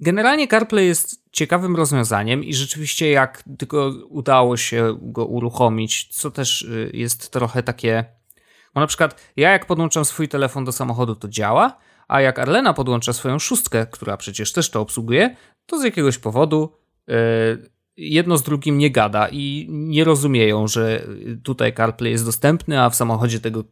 [0.00, 6.62] generalnie CarPlay jest ciekawym rozwiązaniem i rzeczywiście jak tylko udało się go uruchomić, co też
[6.62, 8.15] y, jest trochę takie
[8.76, 12.74] bo na przykład ja jak podłączam swój telefon do samochodu, to działa, a jak Arlena
[12.74, 15.36] podłącza swoją szóstkę, która przecież też to obsługuje,
[15.66, 16.72] to z jakiegoś powodu
[17.06, 17.14] yy,
[17.96, 21.06] jedno z drugim nie gada i nie rozumieją, że
[21.42, 23.64] tutaj CarPlay jest dostępny, a w samochodzie tego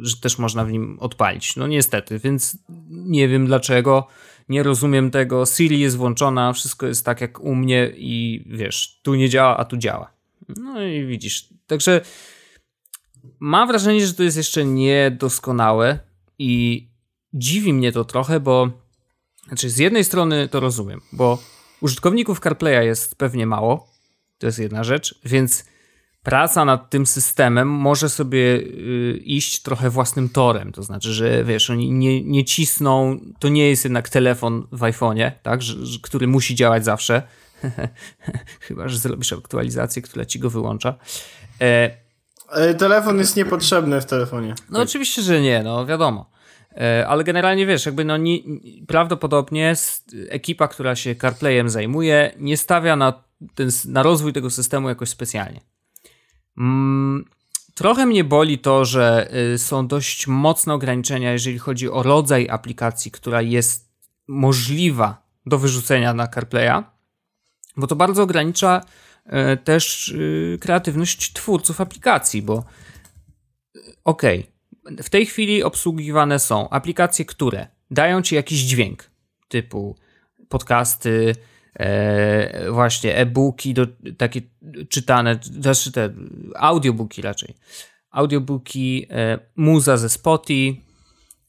[0.00, 1.56] że też można w nim odpalić.
[1.56, 2.58] No niestety, więc
[2.90, 4.06] nie wiem dlaczego,
[4.48, 5.46] nie rozumiem tego.
[5.46, 9.64] Siri jest włączona, wszystko jest tak jak u mnie i wiesz, tu nie działa, a
[9.64, 10.12] tu działa.
[10.56, 11.48] No i widzisz.
[11.66, 12.00] Także
[13.40, 15.98] mam wrażenie, że to jest jeszcze niedoskonałe
[16.38, 16.88] i
[17.34, 18.70] dziwi mnie to trochę, bo
[19.48, 21.38] znaczy z jednej strony to rozumiem, bo
[21.80, 23.90] użytkowników CarPlaya jest pewnie mało,
[24.38, 25.64] to jest jedna rzecz, więc
[26.22, 30.72] praca nad tym systemem może sobie y, iść trochę własnym torem.
[30.72, 35.32] To znaczy, że wiesz, oni nie, nie cisną, to nie jest jednak telefon w iPhone'ie,
[35.42, 37.22] tak, że, że, który musi działać zawsze.
[38.60, 40.94] Chyba, że zrobisz aktualizację, która ci go wyłącza.
[41.60, 42.01] E,
[42.78, 44.54] telefon jest niepotrzebny w telefonie.
[44.70, 44.88] No tak.
[44.88, 46.30] oczywiście, że nie, no wiadomo.
[46.76, 48.38] E, ale generalnie wiesz, jakby no nie,
[48.86, 49.74] prawdopodobnie
[50.28, 53.12] ekipa, która się CarPlayem zajmuje, nie stawia na,
[53.54, 55.60] ten, na rozwój tego systemu jakoś specjalnie.
[56.58, 57.24] Mm,
[57.74, 63.10] trochę mnie boli to, że y, są dość mocne ograniczenia, jeżeli chodzi o rodzaj aplikacji,
[63.10, 63.88] która jest
[64.28, 66.82] możliwa do wyrzucenia na CarPlaya,
[67.76, 69.11] bo to bardzo ogranicza E,
[69.64, 72.64] też y, kreatywność twórców aplikacji, bo
[74.04, 74.46] okej,
[74.84, 79.10] okay, w tej chwili obsługiwane są aplikacje, które dają ci jakiś dźwięk,
[79.48, 79.96] typu
[80.48, 81.34] podcasty,
[81.74, 83.86] e, właśnie e-booki, do,
[84.18, 84.40] takie
[84.88, 86.10] czytane, znaczy te
[86.56, 87.54] audiobooki raczej,
[88.10, 90.80] audiobooki, e, muza ze Spotify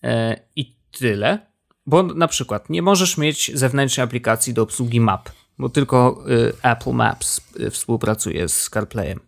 [0.03, 1.39] e, i tyle,
[1.85, 5.29] bo na przykład nie możesz mieć zewnętrznej aplikacji do obsługi map,
[5.63, 9.19] bo tylko y, Apple Maps y, współpracuje z CarPlayem.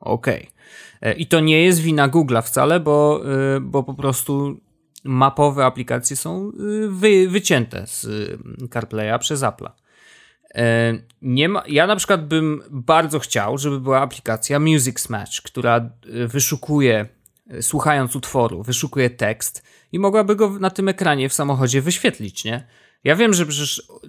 [0.00, 0.48] Okej.
[1.00, 1.10] Okay.
[1.10, 3.22] E, I to nie jest wina Google'a wcale, bo,
[3.56, 4.60] y, bo po prostu
[5.04, 6.52] mapowe aplikacje są
[6.88, 8.06] wy, wycięte z
[8.72, 9.70] CarPlaya przez Apple'a.
[10.54, 15.90] E, nie ma, ja na przykład bym bardzo chciał, żeby była aplikacja Music Match, która
[16.26, 17.08] wyszukuje,
[17.60, 22.66] słuchając utworu, wyszukuje tekst i mogłaby go na tym ekranie w samochodzie wyświetlić, nie?
[23.04, 24.08] Ja wiem, że przecież e,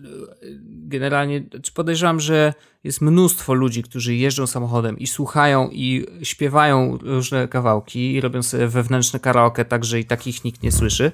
[0.65, 8.13] generalnie podejrzewam, że jest mnóstwo ludzi, którzy jeżdżą samochodem i słuchają i śpiewają różne kawałki
[8.13, 11.12] i robią sobie wewnętrzne karaoke, tak że i takich nikt nie słyszy.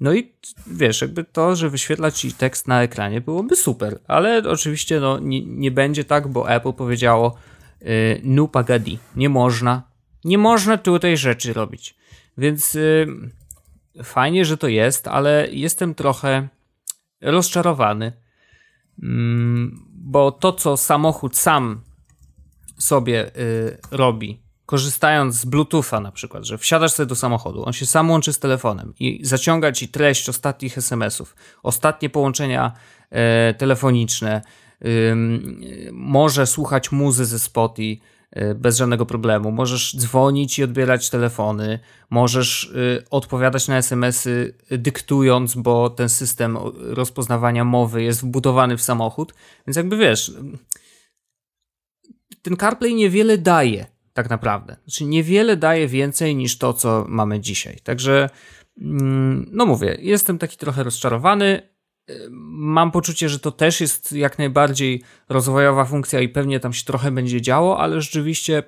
[0.00, 0.32] No i
[0.66, 5.46] wiesz, jakby to, że wyświetla ci tekst na ekranie byłoby super, ale oczywiście no, nie,
[5.46, 7.36] nie będzie tak, bo Apple powiedziało
[7.80, 9.82] yy, no pagadi, nie można,
[10.24, 11.94] nie można tutaj rzeczy robić.
[12.38, 13.06] Więc yy,
[14.04, 16.48] fajnie, że to jest, ale jestem trochę
[17.24, 18.12] rozczarowany,
[19.02, 21.80] mm, bo to, co samochód sam
[22.78, 27.86] sobie y, robi, korzystając z Bluetootha na przykład, że wsiadasz sobie do samochodu, on się
[27.86, 32.72] sam łączy z telefonem i zaciąga ci treść ostatnich SMS-ów, ostatnie połączenia
[33.10, 34.42] e, telefoniczne,
[35.92, 38.13] może słuchać muzy ze Spotify, Y,
[38.54, 39.50] bez żadnego problemu.
[39.50, 41.78] Możesz dzwonić i odbierać telefony,
[42.10, 49.34] możesz y, odpowiadać na SMS-y dyktując, bo ten system rozpoznawania mowy jest wbudowany w samochód.
[49.66, 50.32] Więc jakby wiesz,
[52.42, 54.76] ten CarPlay niewiele daje tak naprawdę.
[54.84, 57.78] Znaczy niewiele daje więcej niż to, co mamy dzisiaj.
[57.84, 58.30] Także
[58.80, 61.73] mm, no mówię, jestem taki trochę rozczarowany
[62.30, 67.10] mam poczucie, że to też jest jak najbardziej rozwojowa funkcja i pewnie tam się trochę
[67.10, 68.62] będzie działo, ale rzeczywiście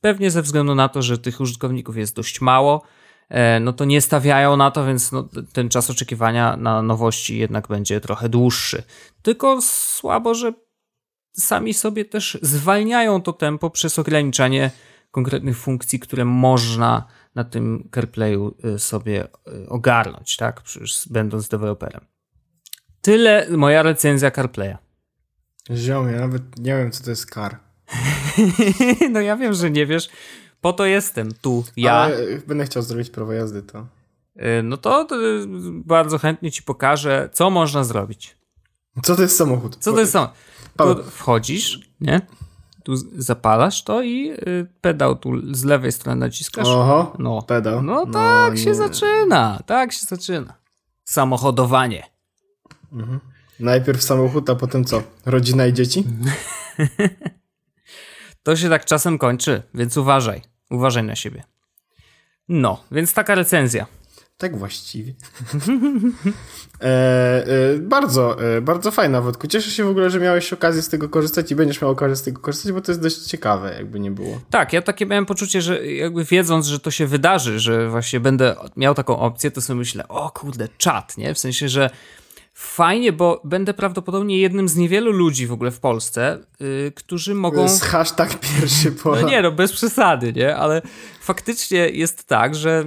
[0.00, 2.82] pewnie ze względu na to, że tych użytkowników jest dość mało,
[3.28, 7.68] e, no to nie stawiają na to, więc no, ten czas oczekiwania na nowości jednak
[7.68, 8.82] będzie trochę dłuższy.
[9.22, 10.52] Tylko słabo, że
[11.32, 14.70] sami sobie też zwalniają to tempo przez ograniczanie
[15.10, 20.62] konkretnych funkcji, które można na tym CarPlayu y, sobie y, ogarnąć, tak?
[20.62, 22.00] Przecież będąc deweloperem.
[23.02, 24.76] Tyle moja recenzja CarPlaya.
[25.70, 27.58] Ziom, ja nawet nie wiem, co to jest car.
[29.12, 30.08] no ja wiem, że nie wiesz.
[30.60, 31.92] Po to jestem tu, ja.
[31.92, 33.86] Ale będę chciał zrobić prawo jazdy, to...
[34.36, 35.16] Y, no to, to
[35.70, 38.36] bardzo chętnie ci pokażę, co można zrobić.
[39.02, 39.76] Co to jest samochód?
[39.76, 40.36] Co to jest samochód?
[40.76, 42.20] Tu wchodzisz, nie?
[42.84, 46.68] Tu zapalasz to i y, pedał tu z lewej strony naciskasz.
[46.68, 47.42] Oho, no.
[47.42, 47.82] pedał.
[47.82, 48.58] No, no tak nie.
[48.58, 50.54] się zaczyna, tak się zaczyna.
[51.04, 52.02] Samochodowanie.
[52.92, 53.20] Mhm.
[53.60, 55.02] Najpierw samochód, a potem co?
[55.26, 56.04] Rodzina i dzieci?
[58.42, 60.42] to się tak czasem kończy, więc uważaj.
[60.70, 61.44] Uważaj na siebie.
[62.48, 63.86] No, więc taka recenzja.
[64.40, 65.14] Tak właściwie.
[66.80, 66.86] e,
[67.46, 69.46] e, bardzo, e, bardzo fajna Wodku.
[69.46, 72.22] Cieszę się w ogóle, że miałeś okazję z tego korzystać i będziesz miał okazję z
[72.22, 74.40] tego korzystać, bo to jest dość ciekawe, jakby nie było.
[74.50, 78.56] Tak, ja takie miałem poczucie, że jakby wiedząc, że to się wydarzy, że właśnie będę
[78.76, 81.34] miał taką opcję, to sobie myślę, o kurde, czat, nie?
[81.34, 81.90] W sensie, że
[82.60, 87.56] fajnie, bo będę prawdopodobnie jednym z niewielu ludzi w ogóle w Polsce, yy, którzy mogą...
[87.56, 89.22] To jest hashtag pierwszy Polak.
[89.22, 90.56] No nie, no bez przesady, nie?
[90.56, 90.82] Ale
[91.20, 92.84] faktycznie jest tak, że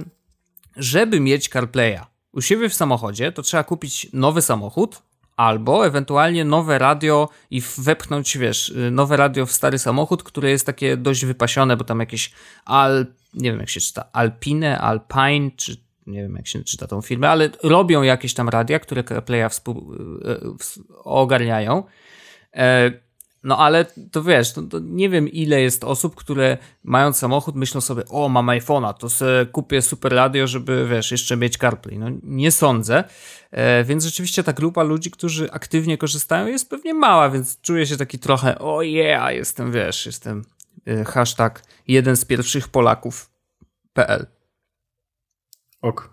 [0.76, 2.00] żeby mieć CarPlaya
[2.32, 5.02] u siebie w samochodzie, to trzeba kupić nowy samochód
[5.36, 10.66] albo ewentualnie nowe radio i wepchnąć, wiesz, y, nowe radio w stary samochód, które jest
[10.66, 12.32] takie dość wypasione, bo tam jakieś
[12.64, 17.02] Al, nie wiem jak się czyta, Alpine, Alpine, czy nie wiem jak się czyta tą
[17.02, 21.82] firmę, ale robią jakieś tam radia, które CarPlaya współ, y, y, ogarniają.
[22.56, 23.04] E,
[23.44, 27.80] no ale to wiesz, to, to nie wiem ile jest osób, które mając samochód myślą
[27.80, 31.98] sobie, o mam iPhone'a, to sobie kupię super radio, żeby wiesz, jeszcze mieć CarPlay.
[31.98, 33.04] No nie sądzę,
[33.50, 37.96] e, więc rzeczywiście ta grupa ludzi, którzy aktywnie korzystają jest pewnie mała, więc czuję się
[37.96, 40.44] taki trochę, o yeah, jestem wiesz, jestem
[40.86, 44.33] e, hashtag jeden z pierwszych Polaków.pl
[45.84, 46.08] Ok.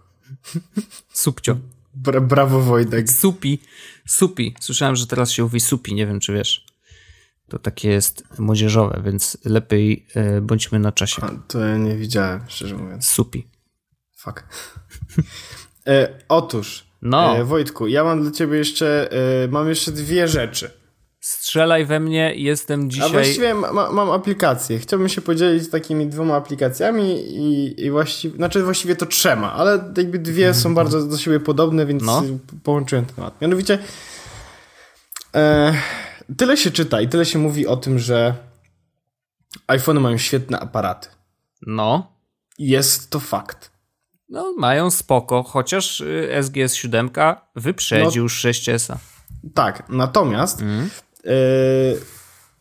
[1.13, 1.57] Subcio.
[1.93, 3.11] Bra brawo Wojtek.
[3.11, 3.59] Supi.
[4.07, 4.55] Supi.
[4.59, 6.65] Słyszałem, że teraz się mówi supi, nie wiem czy wiesz.
[7.49, 11.21] To takie jest młodzieżowe, więc lepiej e, bądźmy na czasie.
[11.21, 13.09] A, to ja nie widziałem, szczerze mówiąc.
[13.09, 13.47] Supi.
[14.17, 14.43] Fuck.
[15.87, 17.37] e, otóż, no.
[17.37, 19.11] E, Wojtku, ja mam dla ciebie jeszcze,
[19.43, 20.80] e, mam jeszcze dwie rzeczy.
[21.21, 23.09] Strzelaj we mnie, jestem dzisiaj...
[23.09, 24.79] A właściwie ma, mam aplikację.
[24.79, 30.19] Chciałbym się podzielić takimi dwoma aplikacjami i, i właściwie, znaczy właściwie to trzema, ale jakby
[30.19, 32.23] dwie są bardzo do siebie podobne, więc no.
[32.63, 33.41] połączyłem temat.
[33.41, 33.79] Mianowicie
[35.35, 35.73] e,
[36.37, 38.33] tyle się czyta i tyle się mówi o tym, że
[39.67, 41.09] iPhony mają świetne aparaty.
[41.61, 42.11] No.
[42.59, 43.71] Jest to fakt.
[44.29, 47.09] No, mają spoko, chociaż y, SGS 7
[47.55, 48.95] wyprzedził no, 6S.
[49.53, 50.89] Tak, natomiast mm.
[51.25, 51.29] Y,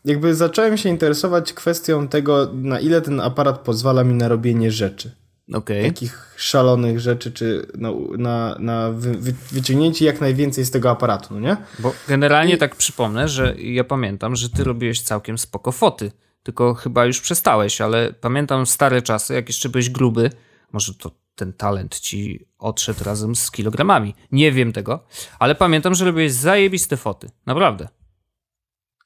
[0.05, 5.11] jakby zacząłem się interesować kwestią tego, na ile ten aparat pozwala mi na robienie rzeczy.
[5.53, 5.83] Okay.
[5.83, 11.39] Takich szalonych rzeczy, czy na, na, na wy, wyciągnięcie jak najwięcej z tego aparatu, no
[11.39, 11.57] nie?
[11.79, 12.57] Bo generalnie I...
[12.57, 16.11] tak przypomnę, że ja pamiętam, że ty robiłeś całkiem spoko foty,
[16.43, 20.29] tylko chyba już przestałeś, ale pamiętam stare czasy, jak jeszcze byłeś gruby,
[20.71, 24.15] może to ten talent ci odszedł razem z kilogramami.
[24.31, 25.05] Nie wiem tego,
[25.39, 27.29] ale pamiętam, że robiłeś zajebiste foty.
[27.45, 27.87] Naprawdę.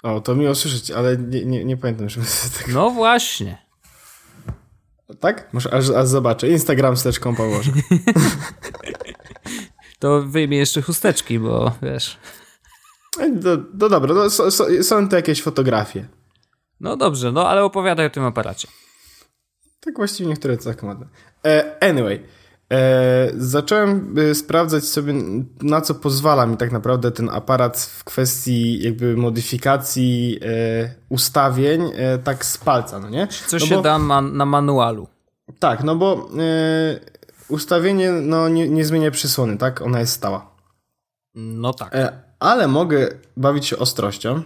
[0.05, 2.25] O, to miło słyszeć, ale nie, nie, nie pamiętam, żeby
[2.57, 2.71] tego...
[2.73, 3.65] No właśnie.
[5.19, 5.53] Tak?
[5.53, 6.49] Może aż, aż zobaczę.
[6.49, 7.71] Instagram steczką położę.
[9.99, 12.17] to wyjmie jeszcze chusteczki, bo wiesz.
[13.19, 16.07] No, no dobra, no, so, so, są to jakieś fotografie.
[16.79, 18.67] No dobrze, no ale opowiadaj o tym aparacie.
[19.79, 21.07] Tak właściwie niektóre tak ładne.
[21.45, 22.23] E, anyway,
[22.71, 25.13] e, zacząłem e, sprawdzać sobie,
[25.61, 32.17] na co pozwala mi tak naprawdę ten aparat w kwestii jakby modyfikacji e, ustawień, e,
[32.17, 33.27] tak z palca, no nie?
[33.27, 35.07] Co no się bo, da man, na manualu.
[35.59, 36.99] Tak, no bo e,
[37.47, 39.81] ustawienie no, nie, nie zmienia przysłony, tak?
[39.81, 40.55] Ona jest stała.
[41.35, 41.97] No tak.
[42.39, 44.41] ale mogę bawić się ostrością.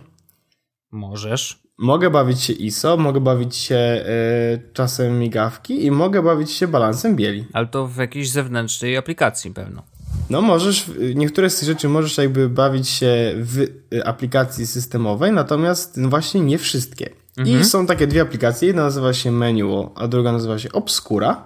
[0.91, 1.68] Możesz.
[1.81, 7.15] Mogę bawić się ISO, mogę bawić się y, czasem migawki i mogę bawić się balansem
[7.15, 7.45] bieli.
[7.53, 9.83] Ale to w jakiejś zewnętrznej aplikacji pewno.
[10.29, 13.57] No możesz, niektóre z tych rzeczy możesz jakby bawić się w
[13.93, 17.09] y, aplikacji systemowej, natomiast właśnie nie wszystkie.
[17.37, 17.61] Mhm.
[17.61, 21.45] I są takie dwie aplikacje, jedna nazywa się Manual, a druga nazywa się Obscura,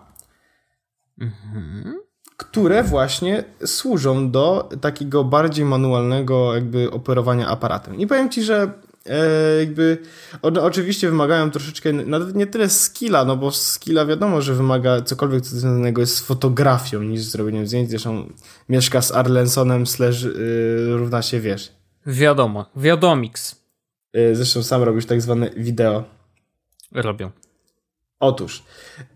[1.22, 1.96] mhm.
[2.38, 8.00] które właśnie służą do takiego bardziej manualnego jakby operowania aparatem.
[8.00, 8.72] I powiem Ci, że
[9.06, 9.98] e, jakby
[10.42, 15.42] one oczywiście wymagają troszeczkę, nawet nie tyle skilla, no bo skilla wiadomo, że wymaga cokolwiek
[15.42, 17.90] co związanego jest z fotografią niż z zrobieniem zdjęć.
[17.90, 18.30] Zresztą
[18.70, 21.72] mieszka z Arlensonem slash yy, równa się, wiesz.
[22.06, 23.56] Wiadomo, wiadomix.
[24.14, 26.04] Yy, zresztą sam robisz tak zwane wideo.
[26.92, 27.32] Robią.
[28.20, 28.64] Otóż.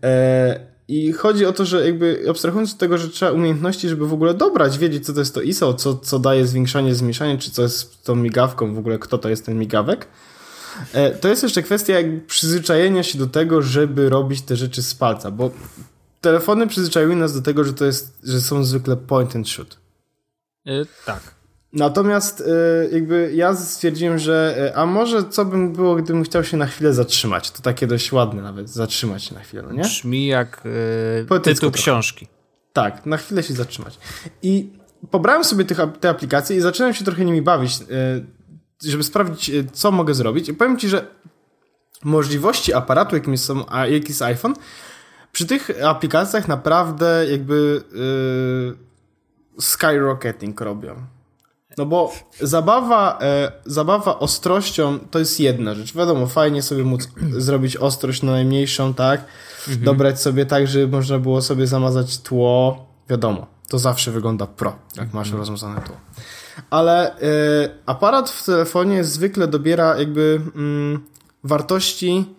[0.02, 4.12] E, i chodzi o to, że jakby abstrahując od tego, że trzeba umiejętności, żeby w
[4.12, 7.62] ogóle dobrać, wiedzieć, co to jest to ISO, co, co daje zwiększanie, zmniejszanie, czy co
[7.62, 10.08] jest tą migawką, w ogóle kto to jest ten migawek.
[10.92, 11.94] E, to jest jeszcze kwestia
[12.26, 15.50] przyzwyczajenia się do tego, żeby robić te rzeczy z palca, bo
[16.20, 19.78] telefony przyzwyczaiły nas do tego, że to jest, że są zwykle point and shoot.
[20.64, 21.37] Yy, tak.
[21.72, 22.44] Natomiast y,
[22.92, 26.92] jakby ja stwierdziłem, że y, a może co bym było, gdybym chciał się na chwilę
[26.92, 27.50] zatrzymać.
[27.50, 29.82] To takie dość ładne nawet, zatrzymać się na chwilę, no nie?
[29.82, 30.62] Brzmi jak
[31.30, 32.28] yy, tytuł książki.
[32.72, 33.98] Tak, na chwilę się zatrzymać.
[34.42, 34.72] I
[35.10, 39.90] pobrałem sobie tych, te aplikacje i zacząłem się trochę nimi bawić, y, żeby sprawdzić, co
[39.90, 40.48] mogę zrobić.
[40.48, 41.06] I powiem Ci, że
[42.04, 44.54] możliwości aparatu, jakim jest, a jaki jest iPhone,
[45.32, 47.82] przy tych aplikacjach naprawdę jakby
[49.56, 51.17] yy, skyrocketing robią.
[51.78, 55.94] No bo zabawa, e, zabawa ostrością to jest jedna rzecz.
[55.94, 57.08] Wiadomo, fajnie sobie móc
[57.46, 59.24] zrobić ostrość na najmniejszą, tak?
[59.68, 59.84] Mhm.
[59.84, 62.86] Dobrać sobie tak, żeby można było sobie zamazać tło.
[63.10, 65.38] Wiadomo, to zawsze wygląda pro, jak masz mhm.
[65.38, 65.96] rozmazane tło.
[66.70, 67.20] Ale e,
[67.86, 71.00] aparat w telefonie zwykle dobiera jakby mm,
[71.44, 72.37] wartości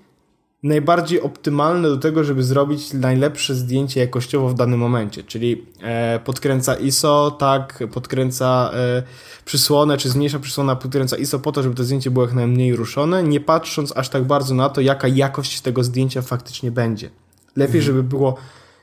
[0.63, 6.75] najbardziej optymalne do tego, żeby zrobić najlepsze zdjęcie jakościowo w danym momencie, czyli e, podkręca
[6.75, 9.03] ISO, tak, podkręca e,
[9.45, 13.23] przysłonę, czy zmniejsza przysłonę, podkręca ISO po to, żeby to zdjęcie było jak najmniej ruszone,
[13.23, 17.09] nie patrząc aż tak bardzo na to, jaka jakość tego zdjęcia faktycznie będzie.
[17.55, 17.83] Lepiej, mhm.
[17.83, 18.35] żeby było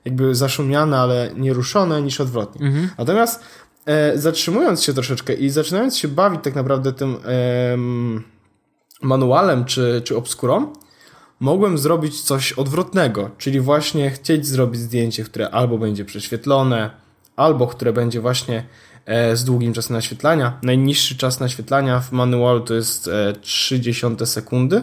[0.04, 2.66] jakby zaszumiane, ale nie ruszone, niż odwrotnie.
[2.66, 2.90] Mhm.
[2.98, 3.44] Natomiast
[3.86, 7.16] e, zatrzymując się troszeczkę i zaczynając się bawić tak naprawdę tym
[9.02, 10.72] manualem czy, czy obskurą,
[11.40, 16.90] mogłem zrobić coś odwrotnego, czyli właśnie chcieć zrobić zdjęcie, które albo będzie prześwietlone,
[17.36, 18.66] albo które będzie właśnie
[19.04, 20.58] e, z długim czasem naświetlania.
[20.62, 24.82] Najniższy czas naświetlania w manualu to jest 30 e, sekundy.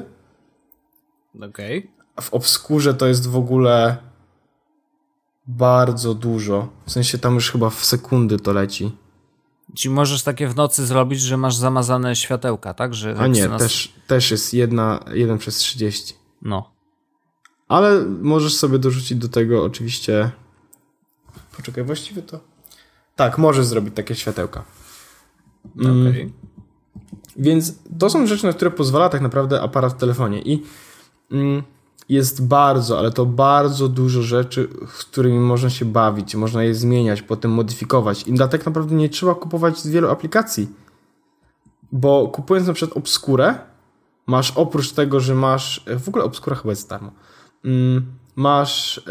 [1.36, 1.78] Okej.
[1.80, 1.94] Okay.
[2.22, 3.98] W obskurze to jest w ogóle
[5.48, 6.70] bardzo dużo.
[6.86, 8.92] W sensie tam już chyba w sekundy to leci.
[9.76, 12.94] Czy możesz takie w nocy zrobić, że masz zamazane światełka, tak?
[12.94, 13.62] Że A nie, nas...
[13.62, 16.13] też, też jest jedna, jeden przez 30.
[16.43, 16.71] No.
[17.67, 20.32] Ale możesz sobie dorzucić do tego oczywiście.
[21.58, 22.39] Poczekaj, właściwie to.
[23.15, 24.63] Tak, możesz zrobić takie światełka.
[25.79, 26.08] Mm.
[26.08, 26.29] Okay.
[27.38, 30.41] Więc to są rzeczy, na które pozwala tak naprawdę aparat w telefonie.
[30.41, 30.63] I
[31.32, 31.63] mm,
[32.10, 37.21] jest bardzo, ale to bardzo dużo rzeczy, z którymi można się bawić, można je zmieniać,
[37.21, 38.27] potem modyfikować.
[38.27, 40.69] I tak naprawdę nie trzeba kupować z wielu aplikacji.
[41.91, 43.56] Bo kupując na przykład Obskurę,
[44.28, 45.86] masz oprócz tego, że masz.
[46.00, 47.12] W ogóle Obscura chyba jest darmo.
[47.66, 48.06] Mm,
[48.36, 49.02] masz e,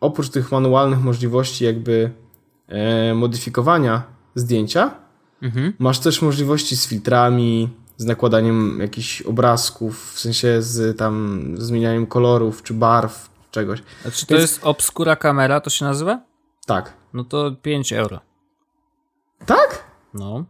[0.00, 2.10] oprócz tych manualnych możliwości, jakby
[2.68, 4.02] e, modyfikowania
[4.34, 4.94] zdjęcia,
[5.42, 5.72] mhm.
[5.78, 12.62] masz też możliwości z filtrami, z nakładaniem jakichś obrazków, w sensie z tam zmienianiem kolorów
[12.62, 13.82] czy barw, czegoś.
[14.06, 14.50] A czy to Więc...
[14.50, 16.20] jest obskura kamera, to się nazywa?
[16.66, 16.92] Tak.
[17.12, 18.20] No to 5 euro.
[19.46, 19.84] Tak?
[20.14, 20.44] No.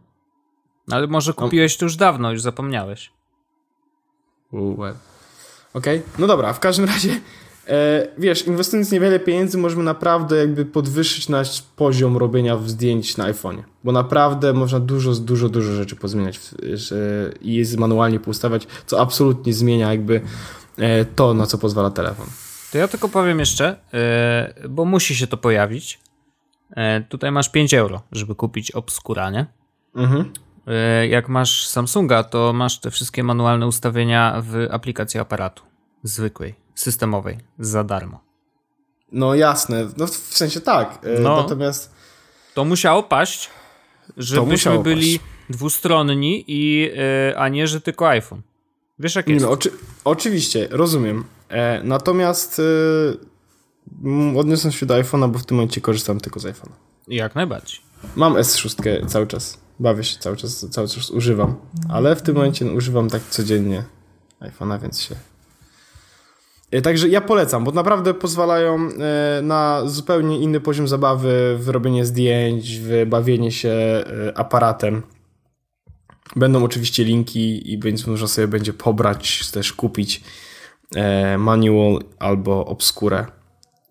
[0.91, 3.14] Ale może kupiłeś to już dawno, już zapomniałeś.
[5.73, 6.01] Okej, okay.
[6.19, 7.09] no dobra, w każdym razie
[7.67, 13.63] e, wiesz, inwestując niewiele pieniędzy możemy naprawdę jakby podwyższyć nasz poziom robienia zdjęć na iPhone'ie,
[13.83, 16.39] bo naprawdę można dużo, dużo, dużo rzeczy pozmieniać
[17.41, 20.21] i manualnie poustawiać, co absolutnie zmienia jakby
[20.77, 22.27] e, to, na co pozwala telefon.
[22.71, 25.99] To ja tylko powiem jeszcze, e, bo musi się to pojawić.
[26.75, 29.45] E, tutaj masz 5 euro, żeby kupić Obscura, nie?
[29.95, 30.33] Mhm.
[30.67, 35.63] E, jak masz Samsunga, to masz te wszystkie manualne ustawienia w aplikacji aparatu.
[36.03, 38.19] Zwykłej, systemowej, za darmo.
[39.11, 40.99] No jasne, no w sensie tak.
[41.03, 41.95] E, no, natomiast.
[42.53, 43.49] To musiało paść,
[44.17, 45.31] żebyśmy musiało byli paść.
[45.49, 46.91] dwustronni, i,
[47.29, 48.41] e, a nie, że tylko iPhone.
[48.99, 49.45] Wiesz, jak jest?
[49.45, 49.71] No, oczy
[50.03, 51.23] oczywiście, rozumiem.
[51.49, 52.61] E, natomiast
[54.05, 56.71] e, odniosę się do iPhone'a, bo w tym momencie korzystam tylko z iPhone'a.
[57.07, 57.79] Jak najbardziej.
[58.15, 61.55] Mam S6 cały czas bawię się cały czas, cały czas używam.
[61.89, 63.83] Ale w tym momencie używam tak codziennie
[64.41, 65.15] iPhone'a, więc się.
[66.71, 72.05] E, także ja polecam, bo naprawdę pozwalają e, na zupełnie inny poziom zabawy, w robienie
[72.05, 74.03] zdjęć, w bawienie się e,
[74.35, 75.03] aparatem.
[76.35, 80.23] Będą oczywiście linki i więc można sobie będzie pobrać, też kupić
[81.37, 83.25] manual albo obskurę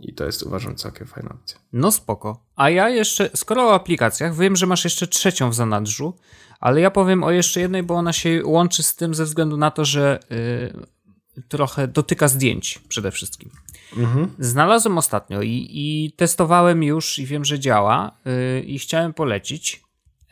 [0.04, 1.58] I to jest uważam całkiem fajna opcja.
[1.72, 2.44] No spoko.
[2.56, 6.14] A ja jeszcze, skoro o aplikacjach, wiem, że masz jeszcze trzecią w zanadrzu,
[6.60, 9.70] ale ja powiem o jeszcze jednej, bo ona się łączy z tym ze względu na
[9.70, 13.50] to, że yy, trochę dotyka zdjęć przede wszystkim.
[13.96, 14.30] Mhm.
[14.38, 19.82] Znalazłem ostatnio i, i, testowałem już i wiem, że działa yy, i chciałem polecić,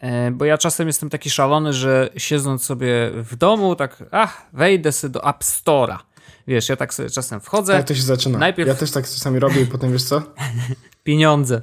[0.02, 4.92] yy, bo ja czasem jestem taki szalony, że siedząc sobie w domu, tak ach, wejdę
[4.92, 5.98] sobie do App Store'a.
[6.47, 7.72] Wiesz, ja tak sobie czasem wchodzę.
[7.72, 8.38] Tak to się zaczyna.
[8.38, 8.68] Najpierw...
[8.68, 10.22] Ja też tak czasami robię i potem wiesz co?
[11.05, 11.62] Pieniądze.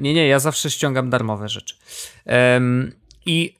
[0.00, 1.74] nie, nie, ja zawsze ściągam darmowe rzeczy.
[3.26, 3.54] I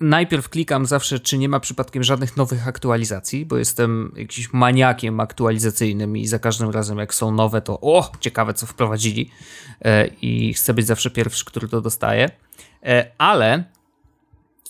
[0.00, 6.16] najpierw klikam zawsze, czy nie ma przypadkiem żadnych nowych aktualizacji, bo jestem jakimś maniakiem aktualizacyjnym
[6.16, 9.30] i za każdym razem, jak są nowe, to o, ciekawe, co wprowadzili.
[9.84, 12.30] E, I chcę być zawsze pierwszy, który to dostaje.
[12.82, 13.64] E, ale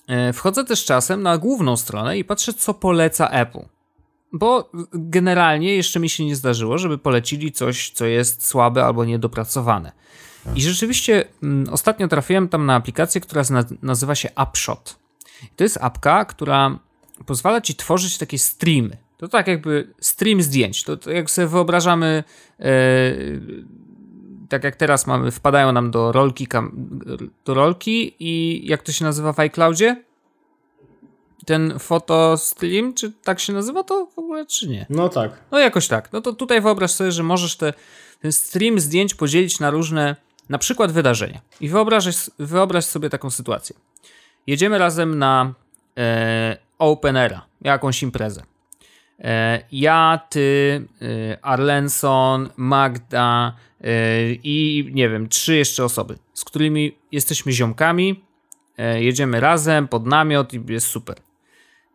[0.08, 3.64] e, wchodzę też czasem na główną stronę i patrzę, co poleca Apple.
[4.32, 9.92] Bo generalnie jeszcze mi się nie zdarzyło, żeby polecili coś, co jest słabe albo niedopracowane.
[10.54, 13.42] I rzeczywiście m, mm, ostatnio trafiłem tam na aplikację, która
[13.82, 14.98] nazywa się Upshot.
[15.56, 16.78] To jest apka, która
[17.26, 18.96] pozwala ci tworzyć takie streamy.
[19.16, 20.82] To tak jakby stream zdjęć.
[20.82, 22.24] To, to jak sobie wyobrażamy,
[22.60, 22.64] e,
[24.48, 26.72] tak jak teraz mamy, wpadają nam do rolki, kam,
[27.44, 30.04] do rolki i jak to się nazywa w iCloudzie?
[31.48, 34.86] Ten fotostream, czy tak się nazywa to w ogóle, czy nie?
[34.90, 35.30] No tak.
[35.50, 36.12] No jakoś tak.
[36.12, 37.72] No to tutaj wyobraź sobie, że możesz te,
[38.20, 40.16] ten stream zdjęć podzielić na różne
[40.48, 41.40] na przykład wydarzenia.
[41.60, 42.04] I wyobraź,
[42.38, 43.76] wyobraź sobie taką sytuację.
[44.46, 45.54] Jedziemy razem na
[45.98, 48.42] e, Open Era, jakąś imprezę.
[49.18, 53.90] E, ja, ty, e, Arlenson, Magda e,
[54.32, 58.24] i nie wiem, trzy jeszcze osoby, z którymi jesteśmy ziomkami.
[58.78, 61.16] E, jedziemy razem pod namiot i jest super.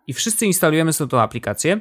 [0.07, 1.79] I wszyscy instalujemy sobie tą aplikację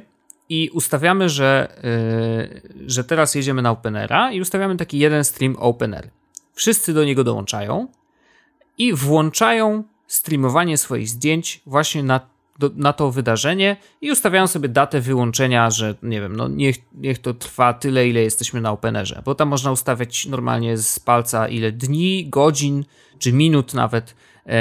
[0.49, 6.09] i ustawiamy, że, e, że teraz jedziemy na OpenAira i ustawiamy taki jeden stream OpenAir.
[6.53, 7.87] Wszyscy do niego dołączają
[8.77, 12.19] i włączają streamowanie swoich zdjęć właśnie na,
[12.59, 17.19] do, na to wydarzenie i ustawiają sobie datę wyłączenia, że nie wiem, no niech, niech
[17.19, 21.71] to trwa tyle, ile jesteśmy na Openerze, bo tam można ustawiać normalnie z palca ile
[21.71, 22.85] dni, godzin
[23.19, 24.15] czy minut nawet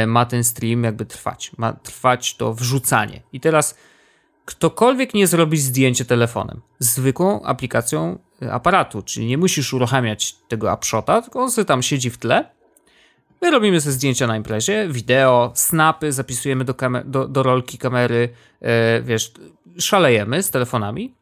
[0.07, 1.53] ma ten stream jakby trwać.
[1.57, 3.23] Ma trwać to wrzucanie.
[3.33, 3.75] I teraz
[4.45, 8.19] ktokolwiek nie zrobi zdjęcie telefonem, zwykłą aplikacją
[8.51, 12.51] aparatu, czyli nie musisz uruchamiać tego upshota, tylko on sobie tam siedzi w tle.
[13.43, 16.75] My robimy sobie zdjęcia na imprezie, wideo, snapy, zapisujemy do,
[17.05, 18.29] do, do rolki kamery,
[18.61, 18.69] yy,
[19.03, 19.33] wiesz,
[19.79, 21.15] szalejemy z telefonami.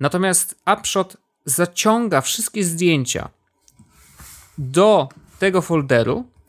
[0.00, 3.28] Natomiast upshot zaciąga wszystkie zdjęcia
[4.58, 6.39] do tego folderu e,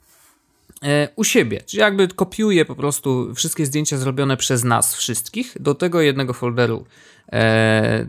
[1.15, 6.01] u siebie, czyli jakby kopiuje po prostu wszystkie zdjęcia zrobione przez nas wszystkich do tego
[6.01, 6.85] jednego folderu
[7.31, 8.05] e,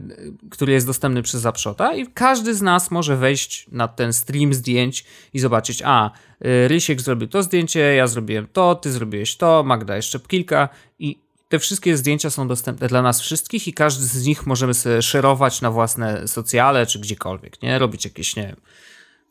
[0.50, 5.04] który jest dostępny przez Zapshota i każdy z nas może wejść na ten stream zdjęć
[5.34, 6.10] i zobaczyć, a
[6.40, 10.68] e, Rysiek zrobił to zdjęcie, ja zrobiłem to, ty zrobiłeś to, Magda jeszcze kilka
[10.98, 15.60] i te wszystkie zdjęcia są dostępne dla nas wszystkich i każdy z nich możemy szerować
[15.60, 17.78] na własne socjale czy gdziekolwiek, nie?
[17.78, 18.56] Robić jakieś, nie wiem,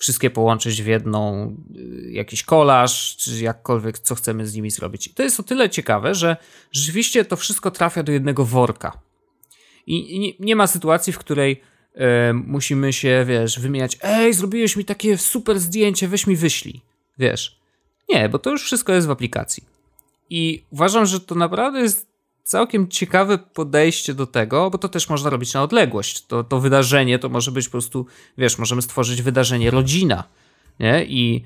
[0.02, 5.08] wszystkie połączyć w jedną, y, jakiś kolaż, czy jakkolwiek, co chcemy z nimi zrobić.
[5.08, 6.38] I to jest o tyle ciekawe, że
[6.72, 9.02] rzeczywiście to wszystko trafia do jednego worka.
[9.88, 11.62] I nie, nie ma sytuacji, w której
[11.96, 16.82] e, musimy się, wiesz, wymieniać, ej, zrobiłeś mi takie super zdjęcie, weź mi wyślij.
[17.18, 17.60] Wiesz.
[18.10, 19.64] Nie, bo to już wszystko jest w aplikacji.
[20.30, 22.11] I uważam, że to naprawdę jest
[22.52, 26.26] całkiem ciekawe podejście do tego, bo to też można robić na odległość.
[26.26, 28.06] To, to wydarzenie to może być po prostu,
[28.38, 30.24] wiesz, możemy stworzyć wydarzenie rodzina,
[30.80, 31.06] nie?
[31.06, 31.44] I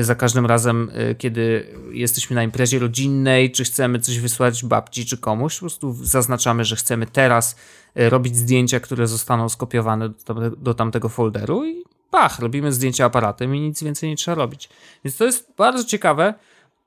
[0.00, 5.18] za każdym razem, y, kiedy jesteśmy na imprezie rodzinnej, czy chcemy coś wysłać babci czy
[5.18, 7.56] komuś, po prostu zaznaczamy, że chcemy teraz
[7.98, 10.10] y, robić zdjęcia, które zostaną skopiowane
[10.56, 14.68] do tamtego folderu i pach, robimy zdjęcia aparatem i nic więcej nie trzeba robić.
[15.04, 16.34] Więc to jest bardzo ciekawe.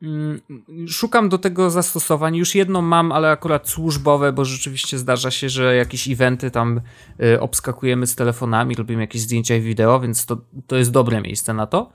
[0.01, 0.41] Mm,
[0.87, 2.35] szukam do tego zastosowań.
[2.35, 6.81] Już jedno mam, ale akurat służbowe, bo rzeczywiście zdarza się, że jakieś eventy tam
[7.23, 10.37] y, obskakujemy z telefonami, robimy jakieś zdjęcia i wideo, więc to,
[10.67, 11.91] to jest dobre miejsce na to.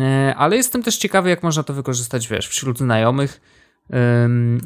[0.00, 3.40] E, ale jestem też ciekawy, jak można to wykorzystać, wiesz, wśród znajomych.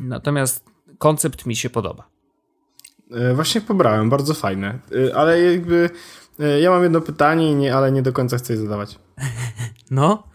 [0.01, 0.65] Natomiast
[0.99, 2.09] koncept mi się podoba.
[3.11, 4.79] E, właśnie pobrałem, bardzo fajne.
[5.09, 5.91] E, ale jakby
[6.61, 8.99] ja mam jedno pytanie, nie, ale nie do końca chcę je zadawać.
[9.91, 10.34] No?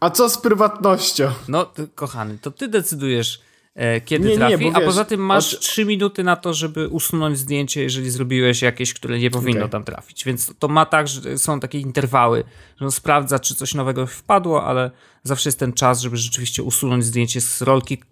[0.00, 1.32] A co z prywatnością?
[1.48, 3.40] No, kochany, to ty decydujesz,
[3.74, 5.60] E, kiedy nie, trafi, nie, a wiesz, poza tym masz od...
[5.60, 9.70] 3 minuty na to, żeby usunąć zdjęcie, jeżeli zrobiłeś jakieś, które nie powinno okay.
[9.70, 10.24] tam trafić.
[10.24, 12.44] Więc to ma tak, że są takie interwały,
[12.76, 14.90] że on sprawdza, czy coś nowego wpadło, ale
[15.22, 18.02] zawsze jest ten czas, żeby rzeczywiście usunąć zdjęcie z rolki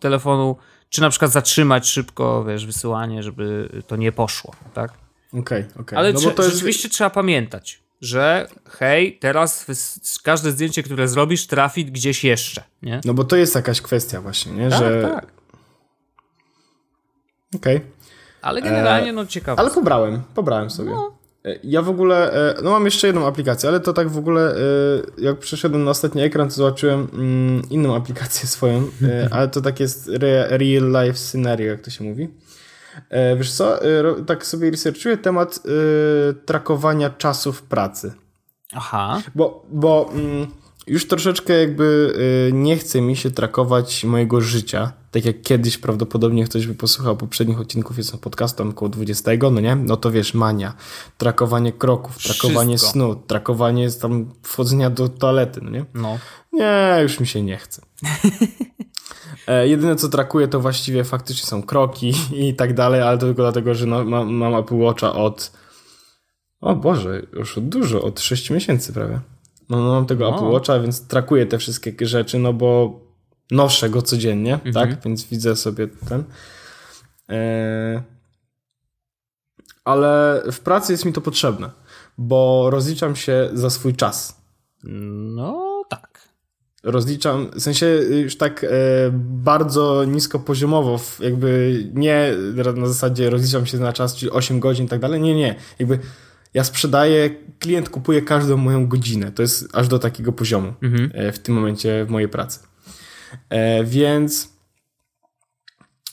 [0.00, 0.56] telefonu,
[0.88, 4.92] czy na przykład zatrzymać szybko, wiesz, wysyłanie, żeby to nie poszło, tak?
[5.28, 5.82] Okej, okay, okej.
[5.82, 5.98] Okay.
[5.98, 6.54] Ale no to jest...
[6.54, 9.66] rzeczywiście trzeba pamiętać, że hej, teraz
[10.22, 13.00] każde zdjęcie, które zrobisz, trafi gdzieś jeszcze, nie?
[13.04, 14.70] No bo to jest jakaś kwestia właśnie, nie?
[14.70, 15.02] Tak, że...
[15.02, 15.26] tak.
[17.56, 17.76] Okej.
[17.76, 17.88] Okay.
[18.42, 19.60] Ale generalnie, no ciekawe.
[19.60, 20.90] Ale pobrałem, pobrałem sobie.
[20.90, 21.12] No.
[21.44, 24.56] E, ja w ogóle, e, no mam jeszcze jedną aplikację, ale to tak w ogóle,
[24.56, 24.60] e,
[25.18, 28.90] jak przeszedłem na ostatni ekran, to zobaczyłem mm, inną aplikację swoją,
[29.30, 30.10] ale to tak jest
[30.48, 32.28] real life scenario, jak to się mówi.
[33.36, 33.78] Wiesz co,
[34.26, 35.62] tak sobie researchuję temat
[36.46, 38.12] trakowania czasów pracy.
[38.72, 39.22] Aha.
[39.34, 40.46] Bo, bo mm,
[40.86, 42.14] już troszeczkę jakby
[42.52, 47.60] nie chce mi się trakować mojego życia, tak jak kiedyś prawdopodobnie ktoś by posłuchał poprzednich
[47.60, 49.76] odcinków, jest podcast tam około 20, no nie?
[49.76, 50.74] No to wiesz, mania,
[51.18, 52.92] trakowanie kroków, trakowanie Wszystko.
[52.92, 55.84] snu, trakowanie tam wchodzenia do toalety, no nie?
[55.94, 56.18] No.
[56.52, 57.82] Nie, już mi się nie chce.
[59.46, 62.14] e, jedyne co trakuję to właściwie faktycznie są kroki
[62.46, 65.52] i tak dalej, ale to tylko dlatego, że no, mam, mam Apple Watcha od
[66.60, 69.20] o Boże, już od dużo, od 6 miesięcy prawie.
[69.68, 70.36] No, no mam tego no.
[70.36, 73.00] Apple Watcha, więc trakuję te wszystkie rzeczy, no bo
[73.50, 74.74] noszę go codziennie, mhm.
[74.74, 75.04] tak?
[75.04, 76.24] Więc widzę sobie ten.
[77.28, 78.02] E...
[79.84, 81.70] Ale w pracy jest mi to potrzebne,
[82.18, 84.42] bo rozliczam się za swój czas.
[84.84, 85.71] No.
[86.82, 87.86] Rozliczam, w sensie
[88.24, 88.68] już tak e,
[89.20, 92.34] bardzo niskopoziomowo, jakby nie
[92.76, 95.20] na zasadzie rozliczam się na czas, czyli 8 godzin i tak dalej.
[95.20, 95.54] Nie, nie.
[95.78, 95.98] Jakby
[96.54, 99.32] ja sprzedaję, klient kupuje każdą moją godzinę.
[99.32, 101.10] To jest aż do takiego poziomu mhm.
[101.14, 102.60] E, w tym momencie w mojej pracy.
[103.48, 104.51] E, więc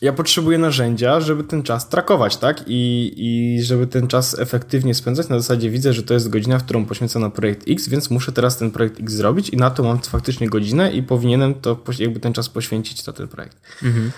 [0.01, 2.63] ja potrzebuję narzędzia, żeby ten czas trakować, tak?
[2.67, 5.29] I, I żeby ten czas efektywnie spędzać.
[5.29, 8.31] Na zasadzie widzę, że to jest godzina, w którą poświęcam na projekt X, więc muszę
[8.31, 12.19] teraz ten projekt X zrobić i na to mam faktycznie godzinę i powinienem to jakby
[12.19, 13.57] ten czas poświęcić na ten projekt.
[13.83, 14.11] Mhm.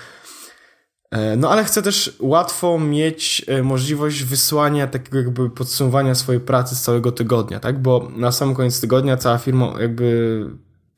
[1.10, 6.74] E, no ale chcę też łatwo mieć e, możliwość wysłania takiego jakby podsumowania swojej pracy
[6.76, 7.82] z całego tygodnia, tak?
[7.82, 10.46] Bo na sam koniec tygodnia cała firma jakby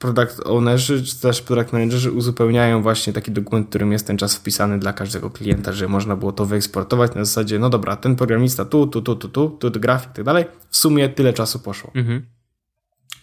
[0.05, 4.37] product ownerzy, czy też product managerzy uzupełniają właśnie taki dokument, w którym jest ten czas
[4.37, 8.65] wpisany dla każdego klienta, że można było to wyeksportować na zasadzie, no dobra, ten programista
[8.65, 11.59] tu, tu, tu, tu, tu, tu, tu grafik i tak dalej, w sumie tyle czasu
[11.59, 11.91] poszło.
[11.95, 12.27] Mhm.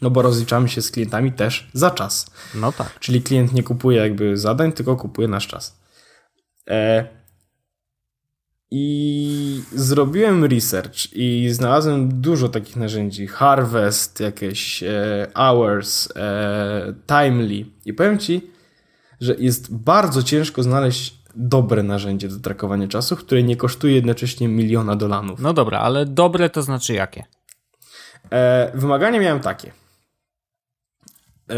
[0.01, 2.31] No bo rozliczamy się z klientami też za czas.
[2.55, 2.99] No tak.
[2.99, 5.79] Czyli klient nie kupuje jakby zadań, tylko kupuje nasz czas.
[6.69, 7.07] E,
[8.71, 13.27] I zrobiłem research i znalazłem dużo takich narzędzi.
[13.27, 17.65] Harvest, jakieś e, Hours, e, Timely.
[17.85, 18.51] I powiem Ci,
[19.21, 24.95] że jest bardzo ciężko znaleźć dobre narzędzie do trakowania czasu, które nie kosztuje jednocześnie miliona
[24.95, 25.39] dolarów.
[25.39, 27.23] No dobra, ale dobre to znaczy jakie?
[28.31, 29.71] E, wymagania miałem takie.
[31.49, 31.55] E,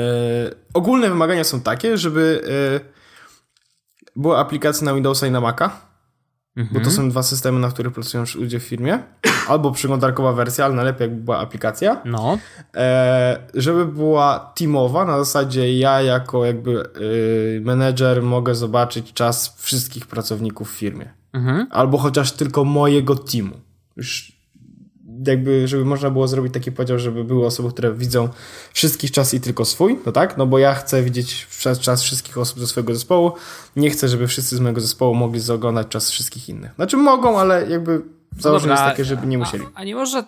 [0.74, 2.94] ogólne wymagania są takie, żeby e,
[4.16, 5.93] była aplikacja na Windowsa i na Maca,
[6.58, 6.80] mhm.
[6.80, 9.00] bo to są dwa systemy, na których pracują ludzie w firmie.
[9.50, 12.02] Albo przeglądarkowa wersja, ale najlepiej jakby była aplikacja.
[12.06, 12.38] No.
[12.76, 20.08] E, żeby była teamowa, na zasadzie ja jako jakby y, menedżer mogę zobaczyć czas wszystkich
[20.08, 21.14] pracowników w firmie.
[21.34, 21.68] Mhm.
[21.72, 23.56] Albo chociaż tylko mojego teamu.
[23.98, 24.33] Już
[25.28, 28.30] jakby, żeby można było zrobić taki podział, żeby były osoby, które widzą
[28.74, 30.38] wszystkich czas i tylko swój, no tak?
[30.38, 31.48] No bo ja chcę widzieć
[31.82, 33.32] czas wszystkich osób ze swojego zespołu,
[33.76, 36.72] nie chcę, żeby wszyscy z mojego zespołu mogli oglądać czas wszystkich innych.
[36.76, 38.02] Znaczy mogą, ale jakby
[38.40, 39.64] założenie jest takie, żeby nie musieli.
[39.76, 40.24] A, a nie można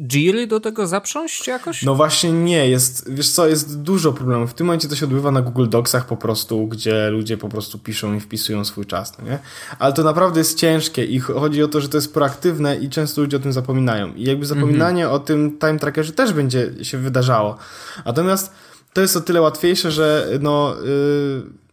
[0.00, 1.82] Jiri do tego zaprząść jakoś?
[1.82, 4.50] No właśnie nie, jest, wiesz co, jest dużo problemów.
[4.50, 7.78] W tym momencie to się odbywa na Google Docsach po prostu, gdzie ludzie po prostu
[7.78, 9.38] piszą i wpisują swój czas, no nie?
[9.78, 13.20] Ale to naprawdę jest ciężkie i chodzi o to, że to jest proaktywne i często
[13.20, 14.14] ludzie o tym zapominają.
[14.14, 15.12] I jakby zapominanie -hmm.
[15.12, 17.56] o tym time trackerze też będzie się wydarzało.
[18.04, 18.52] Natomiast
[18.92, 20.74] to jest o tyle łatwiejsze, że no...
[20.84, 21.67] Yy,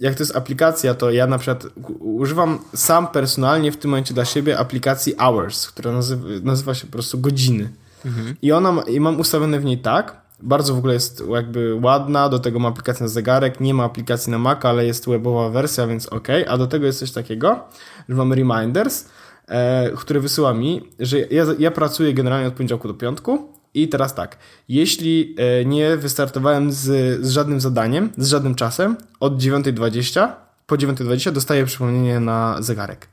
[0.00, 1.66] jak to jest aplikacja, to ja na przykład
[2.00, 6.92] używam sam personalnie w tym momencie dla siebie aplikacji Hours, która nazywa, nazywa się po
[6.92, 7.70] prostu godziny.
[8.04, 8.36] Mhm.
[8.42, 12.38] I ona i mam ustawione w niej tak, bardzo w ogóle jest jakby ładna, do
[12.38, 16.06] tego ma aplikację na zegarek, nie ma aplikacji na Mac, ale jest webowa wersja, więc
[16.06, 17.60] ok, a do tego jest coś takiego,
[18.08, 19.08] że mam reminders,
[19.46, 24.14] e, który wysyła mi, że ja, ja pracuję generalnie od poniedziałku do piątku i teraz
[24.14, 26.80] tak, jeśli e, nie wystartowałem z,
[27.26, 30.28] z żadnym zadaniem, z żadnym czasem, od 9.20
[30.66, 33.08] po 9.20 dostaję przypomnienie na zegarek.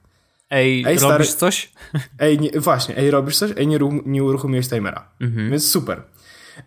[0.50, 1.72] Ej, ej stary, robisz coś?
[2.20, 3.52] Ej, nie, właśnie, ej, robisz coś?
[3.58, 5.10] Ej, nie, nie uruchomiłeś timera.
[5.22, 5.50] Mhm.
[5.50, 6.02] Więc super.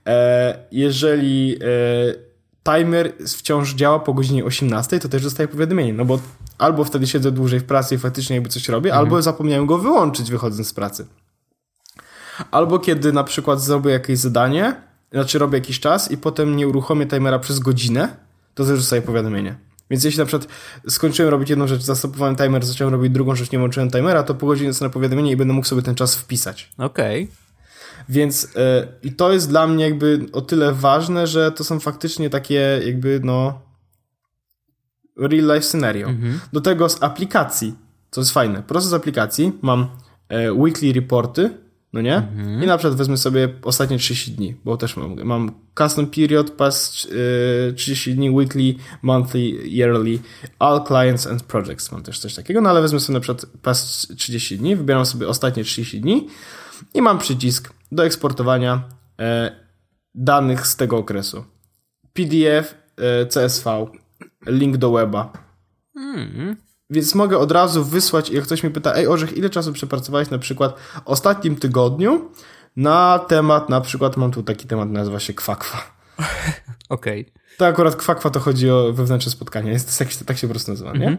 [0.07, 6.19] E, jeżeli e, timer wciąż działa po godzinie 18, to też dostaję powiadomienie, no bo
[6.59, 9.05] albo wtedy siedzę dłużej w pracy i faktycznie jakby coś robię, mhm.
[9.05, 11.07] albo zapomniałem go wyłączyć wychodząc z pracy.
[12.51, 14.77] Albo kiedy na przykład zrobię jakieś zadanie,
[15.13, 18.17] znaczy robię jakiś czas i potem nie uruchomię timera przez godzinę,
[18.55, 19.57] to też dostaję powiadomienie.
[19.91, 20.49] Więc jeśli na przykład
[20.89, 24.47] skończyłem robić jedną rzecz, zastopowałem timer, zacząłem robić drugą rzecz, nie włączyłem timera, to po
[24.47, 26.71] godzinie dostanę powiadomienie i będę mógł sobie ten czas wpisać.
[26.79, 27.29] Okej.
[28.09, 32.31] Więc e, i to jest dla mnie jakby o tyle ważne, że to są faktycznie
[32.31, 33.61] takie jakby no
[35.17, 36.09] real life scenario.
[36.09, 36.41] Mhm.
[36.53, 37.75] Do tego z aplikacji,
[38.11, 39.89] co jest fajne, prosto z aplikacji mam
[40.29, 41.51] e, weekly reporty,
[41.93, 42.17] no nie?
[42.17, 42.63] Mhm.
[42.63, 47.09] I na przykład wezmę sobie ostatnie 30 dni, bo też mam, mam custom period, past
[47.69, 50.19] e, 30 dni, weekly, monthly, yearly,
[50.59, 54.17] all clients and projects, mam też coś takiego, no ale wezmę sobie na przykład past
[54.17, 56.29] 30 dni, wybieram sobie ostatnie 30 dni
[56.95, 58.83] i mam przycisk do eksportowania
[59.19, 59.57] e,
[60.15, 61.45] danych z tego okresu.
[62.13, 63.87] PDF, e, CSV,
[64.47, 65.33] link do weba.
[65.97, 66.57] Mm.
[66.91, 70.39] Więc mogę od razu wysłać, jak ktoś mi pyta, ej Orzech, ile czasu przepracowałeś na
[70.39, 72.31] przykład w ostatnim tygodniu
[72.77, 75.79] na temat, na przykład mam tu taki temat, nazywa się kwakwa.
[76.89, 77.21] Okej.
[77.21, 77.41] Okay.
[77.59, 80.93] To akurat kwakwa to chodzi o wewnętrzne spotkanie, jest, tak, tak się po prostu nazywa,
[80.93, 81.07] nie?
[81.07, 81.19] Mm -hmm.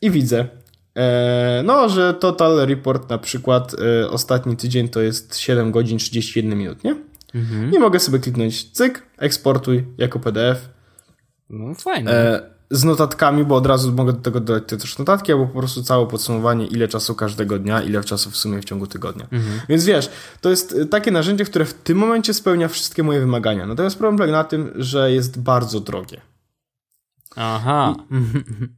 [0.00, 0.48] I widzę,
[0.94, 6.58] e, no, że total report na przykład e, ostatni tydzień to jest 7 godzin 31
[6.58, 6.90] minut, nie?
[7.34, 7.76] Mm -hmm.
[7.76, 10.68] I mogę sobie kliknąć cyk, eksportuj jako PDF.
[11.50, 12.10] No fajnie.
[12.10, 15.82] E, z notatkami, bo od razu mogę do tego dodać też notatki, albo po prostu
[15.82, 19.26] całe podsumowanie, ile czasu każdego dnia, ile czasu w sumie w ciągu tygodnia.
[19.32, 19.60] Mhm.
[19.68, 20.10] Więc wiesz,
[20.40, 23.66] to jest y, takie narzędzie, które w tym momencie spełnia wszystkie moje wymagania.
[23.66, 26.20] Natomiast problem polega na tym, że jest bardzo drogie.
[27.36, 27.94] Aha.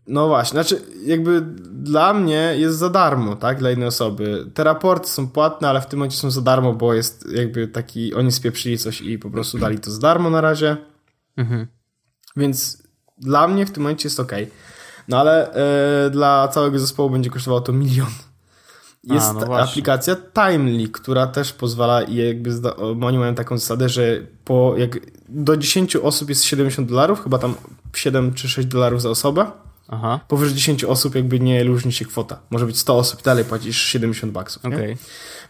[0.06, 1.40] No właśnie, znaczy jakby
[1.72, 4.50] dla mnie jest za darmo, tak, dla innej osoby.
[4.54, 8.14] Te raporty są płatne, ale w tym momencie są za darmo, bo jest jakby taki,
[8.14, 10.76] oni spieprzyli coś i po prostu dali to za darmo na razie.
[11.36, 11.66] Mhm.
[12.36, 12.79] Więc
[13.20, 14.32] dla mnie w tym momencie jest ok.
[15.08, 15.52] No ale
[16.06, 18.10] e, dla całego zespołu będzie kosztowało to milion.
[19.04, 22.50] Jest A, no aplikacja Timely, która też pozwala i jakby
[23.04, 24.98] oni mają taką zasadę, że po jak
[25.28, 27.54] do 10 osób jest 70 dolarów, chyba tam
[27.94, 29.50] 7 czy 6 dolarów za osobę.
[29.88, 30.20] Aha.
[30.28, 32.40] Powyżej 10 osób jakby nie różni się kwota.
[32.50, 34.64] Może być 100 osób, dalej płacisz 70 baksów.
[34.64, 34.96] Okay.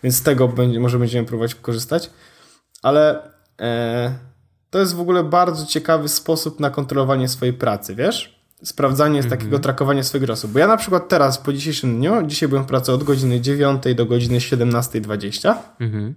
[0.02, 2.10] Więc z tego będzie, może będziemy próbować korzystać.
[2.82, 3.22] Ale
[3.60, 4.14] e,
[4.70, 8.40] to jest w ogóle bardzo ciekawy sposób na kontrolowanie swojej pracy, wiesz?
[8.62, 9.30] Sprawdzanie mm -hmm.
[9.30, 10.48] takiego trakowania swojego czasu.
[10.48, 13.82] Bo ja na przykład teraz, po dzisiejszym dniu, dzisiaj byłem w pracy od godziny 9
[13.94, 15.54] do godziny 17.20.
[15.80, 16.14] Mm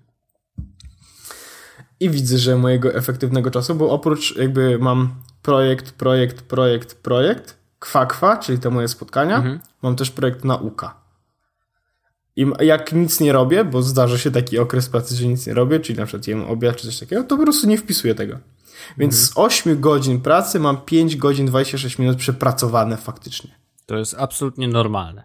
[1.99, 8.37] I widzę, że mojego efektywnego czasu, bo oprócz jakby mam projekt, projekt, projekt, projekt, kwakwa,
[8.37, 9.59] czyli te moje spotkania, -hmm.
[9.81, 11.02] mam też projekt nauka.
[12.35, 15.79] I jak nic nie robię, bo zdarza się taki okres pracy, że nic nie robię,
[15.79, 18.39] czyli na przykład jem obiad czy coś takiego, to po prostu nie wpisuję tego.
[18.97, 19.27] Więc mhm.
[19.27, 23.51] z 8 godzin pracy mam 5 godzin 26 minut przepracowane faktycznie.
[23.85, 25.23] To jest absolutnie normalne.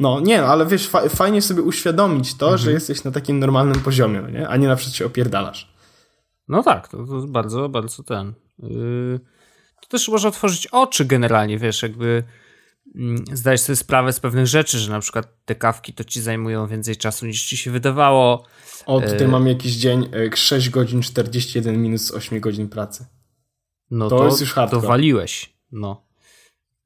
[0.00, 2.58] No nie, ale wiesz, fa fajnie sobie uświadomić to, mhm.
[2.58, 4.48] że jesteś na takim normalnym poziomie, no nie?
[4.48, 5.72] a nie na przykład się opierdalasz.
[6.48, 8.34] No tak, to, to bardzo, bardzo ten.
[8.58, 9.20] Yy,
[9.80, 12.24] to też może otworzyć oczy generalnie, wiesz, jakby
[13.32, 16.96] zdajesz sobie sprawę z pewnych rzeczy, że na przykład te kawki to ci zajmują więcej
[16.96, 18.44] czasu niż ci się wydawało.
[18.86, 19.28] O, tutaj e...
[19.28, 23.06] mam jakiś dzień 6 e, godzin 41 minut z 8 godzin pracy.
[23.90, 24.82] No to, to jest już hardcore.
[24.82, 25.56] To waliłeś.
[25.72, 26.06] No.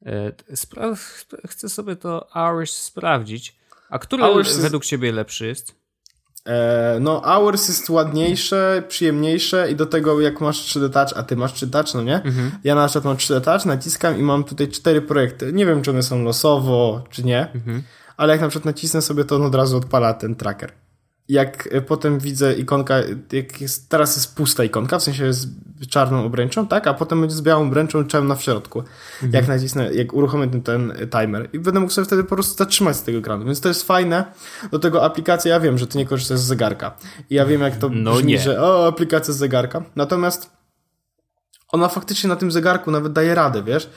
[0.07, 0.95] E, spra
[1.49, 3.57] chcę sobie to hours sprawdzić.
[3.91, 5.80] A który hours według ciebie lepszy jest?
[6.51, 11.37] E, no, Hours jest ładniejsze, przyjemniejsze i do tego jak masz 3D Touch, a ty
[11.37, 12.23] masz 3D Touch, no nie?
[12.23, 12.51] Mhm.
[12.65, 15.53] Ja na przykład mam 3D Touch, naciskam i mam tutaj cztery projekty.
[15.53, 17.83] Nie wiem, czy one są losowo, czy nie, mhm.
[18.17, 20.73] ale jak na przykład nacisnę sobie, to on od razu odpala ten tracker
[21.31, 22.97] jak potem widzę ikonka,
[23.33, 25.49] jak jest, teraz jest pusta ikonka, w sensie jest
[25.89, 28.79] czarną obręczą, tak, a potem będzie z białą obręczą czarną w środku.
[28.79, 29.33] Mhm.
[29.33, 32.97] Jak nacisnę, jak uruchomię ten, ten timer i będę mógł sobie wtedy po prostu zatrzymać
[32.97, 34.25] z tego ekranu, więc to jest fajne.
[34.71, 36.97] Do tego aplikacja, ja wiem, że ty nie korzystasz z zegarka
[37.31, 38.39] i ja wiem, jak to no brzmi, nie.
[38.39, 40.51] że o, aplikacja z zegarka, natomiast
[41.69, 43.91] ona faktycznie na tym zegarku nawet daje radę, wiesz,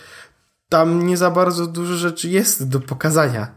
[0.69, 3.47] tam nie za bardzo dużo rzeczy jest do pokazania,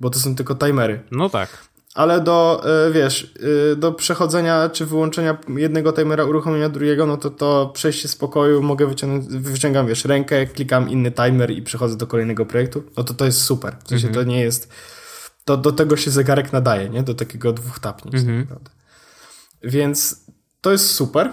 [0.00, 1.02] bo to są tylko timery.
[1.10, 1.68] No tak
[1.98, 3.34] ale do, e, wiesz,
[3.72, 8.62] e, do przechodzenia czy wyłączenia jednego timera, uruchomienia drugiego, no to to przejście z pokoju
[8.62, 13.14] mogę wyciągnąć, wyciągam, wiesz, rękę, klikam inny timer i przechodzę do kolejnego projektu, no to
[13.14, 13.76] to jest super.
[13.84, 14.24] W sensie mhm.
[14.24, 14.72] to nie jest,
[15.44, 17.02] to do tego się zegarek nadaje, nie?
[17.02, 18.16] Do takiego dwóch tapnięć.
[18.16, 18.46] Mhm.
[19.62, 20.26] Więc
[20.60, 21.32] to jest super.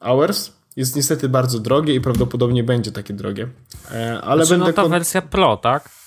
[0.00, 3.48] Hours jest niestety bardzo drogie i prawdopodobnie będzie takie drogie.
[3.92, 5.97] E, ale znaczy, będę no ta wersja Pro, tak?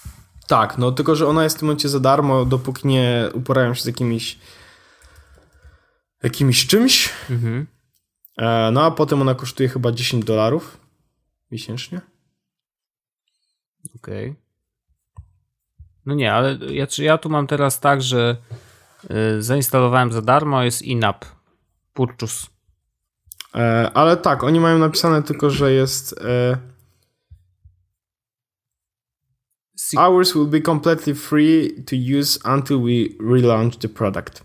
[0.51, 3.81] Tak, no tylko, że ona jest w tym momencie za darmo, dopóki nie uporają się
[3.81, 4.39] z jakimiś
[6.23, 7.09] jakimś czymś.
[7.29, 7.67] Mhm.
[8.37, 10.77] E, no a potem ona kosztuje chyba 10 dolarów
[11.51, 12.01] miesięcznie.
[13.95, 14.29] Okej.
[14.29, 14.41] Okay.
[16.05, 18.37] No nie, ale ja, ja tu mam teraz tak, że
[19.37, 21.25] y, zainstalowałem za darmo, jest in-app.
[21.93, 22.47] Purchase.
[23.55, 26.70] E, ale tak, oni mają napisane tylko, że jest e,
[29.97, 34.43] Ours will be completely free to use until we relaunch the product.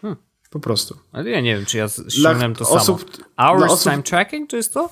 [0.00, 0.16] Hmm.
[0.50, 0.98] Po prostu.
[1.12, 3.24] Ale ja nie wiem, czy ja ściągnąłem to osób, samo.
[3.36, 3.92] Hours osób...
[3.92, 4.90] time tracking, to jest to?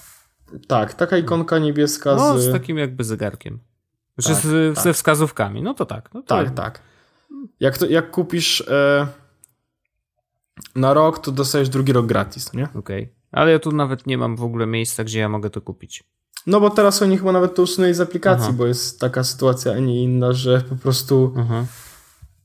[0.68, 2.42] Tak, taka ikonka niebieska no, z...
[2.42, 3.58] z takim jakby zegarkiem.
[4.18, 4.84] Znaczy tak, z, tak.
[4.84, 5.62] ze wskazówkami.
[5.62, 6.14] No to tak.
[6.14, 6.26] No to...
[6.26, 6.82] Tak, tak.
[7.60, 9.06] Jak, to, jak kupisz e,
[10.74, 12.64] na rok, to dostajesz drugi rok gratis, nie?
[12.64, 13.02] Okej.
[13.02, 13.14] Okay.
[13.32, 16.04] Ale ja tu nawet nie mam w ogóle miejsca, gdzie ja mogę to kupić.
[16.46, 18.56] No bo teraz oni chyba nawet to usunęli z aplikacji, Aha.
[18.56, 21.34] bo jest taka sytuacja, a nie inna, że po prostu...
[21.38, 21.64] Aha.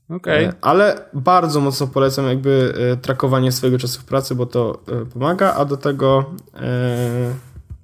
[0.08, 0.46] Okay.
[0.46, 5.06] E, ale bardzo mocno polecam jakby e, trakowanie swojego czasu w pracy, bo to e,
[5.06, 6.34] pomaga, a do tego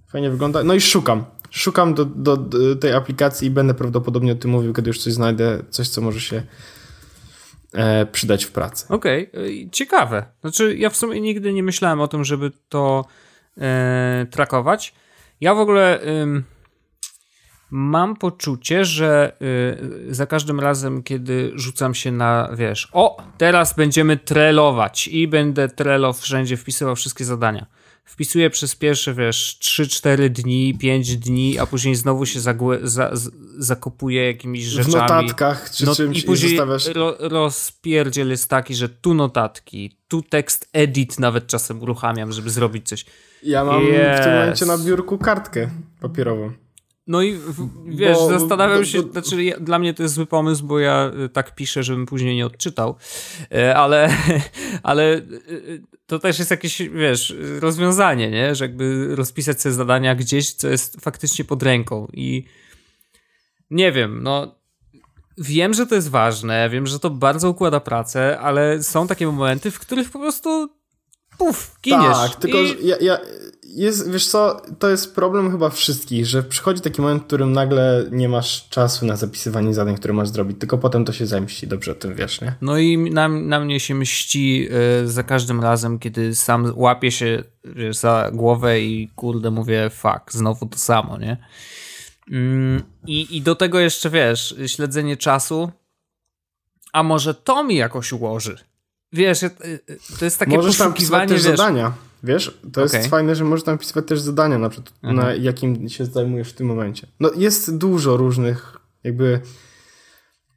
[0.09, 0.65] fajnie wygląda.
[0.65, 1.25] No i szukam.
[1.51, 5.13] Szukam do, do, do, tej aplikacji i będę prawdopodobnie o tym mówił, kiedy już coś
[5.13, 6.43] znajdę, coś, co może się
[8.13, 8.87] przydać w pracy.
[8.89, 9.69] Okej, okay.
[9.73, 10.27] ciekawe.
[10.41, 13.05] Znaczy, ja w sumie nigdy nie myślałem o tym, żeby to
[13.59, 14.95] e, trakować.
[15.41, 16.01] Ja w ogóle
[17.71, 19.33] mam poczucie, że
[20.09, 25.69] y, za każdym razem, kiedy rzucam się na, wiesz, o, teraz będziemy trelować i będę
[25.69, 27.67] trelo wszędzie wpisywał wszystkie zadania.
[28.11, 33.31] Wpisuję przez pierwsze, wiesz, 3-4 dni, 5 dni, a później znowu się zagłę, za, z,
[33.59, 34.93] zakopuję jakimiś rzeczami.
[34.93, 36.87] W notatkach czy no, czymś i później zostawiasz...
[36.87, 42.89] ro, rozpierdziel jest taki, że tu notatki, tu tekst edit nawet czasem uruchamiam, żeby zrobić
[42.89, 43.05] coś.
[43.43, 44.21] Ja mam yes.
[44.21, 46.53] w tym momencie na biurku kartkę papierową.
[47.11, 47.39] No i
[47.87, 50.79] wiesz, bo, zastanawiam bo, się, bo, znaczy ja, dla mnie to jest zły pomysł, bo
[50.79, 52.97] ja y, tak piszę, żebym później nie odczytał,
[53.53, 54.11] e, ale,
[54.83, 58.55] ale y, y, to też jest jakieś, wiesz, rozwiązanie, nie?
[58.55, 62.45] Że jakby rozpisać sobie zadania gdzieś, co jest faktycznie pod ręką i
[63.71, 64.55] nie wiem, no
[65.39, 69.71] wiem, że to jest ważne, wiem, że to bardzo układa pracę, ale są takie momenty,
[69.71, 70.69] w których po prostu
[71.39, 72.17] puf, giniesz.
[72.17, 72.87] Tak, tylko i...
[72.87, 73.19] ja, ja,
[73.75, 78.05] jest, wiesz co, to jest problem chyba wszystkich, że przychodzi taki moment, w którym nagle
[78.11, 81.93] nie masz czasu na zapisywanie zadań, które masz zrobić, tylko potem to się zemści, dobrze
[81.93, 82.55] o tym wiesz, nie?
[82.61, 84.69] No i na, na mnie się mści
[85.03, 90.33] y, za każdym razem, kiedy sam łapię się wiesz, za głowę i kurde mówię, fuck,
[90.33, 91.37] znowu to samo, nie?
[92.31, 95.71] Mm, I do tego jeszcze, wiesz, śledzenie czasu,
[96.93, 98.70] a może to mi jakoś ułoży?
[99.13, 99.81] Wiesz, y, y,
[100.19, 101.93] to jest takie Możesz tam też wiesz, zadania.
[102.23, 102.99] Wiesz, to okay.
[102.99, 105.17] jest fajne, że możesz tam wpisywać też zadania, na przykład mhm.
[105.17, 107.07] na jakim się zajmujesz w tym momencie.
[107.21, 109.41] No jest dużo różnych jakby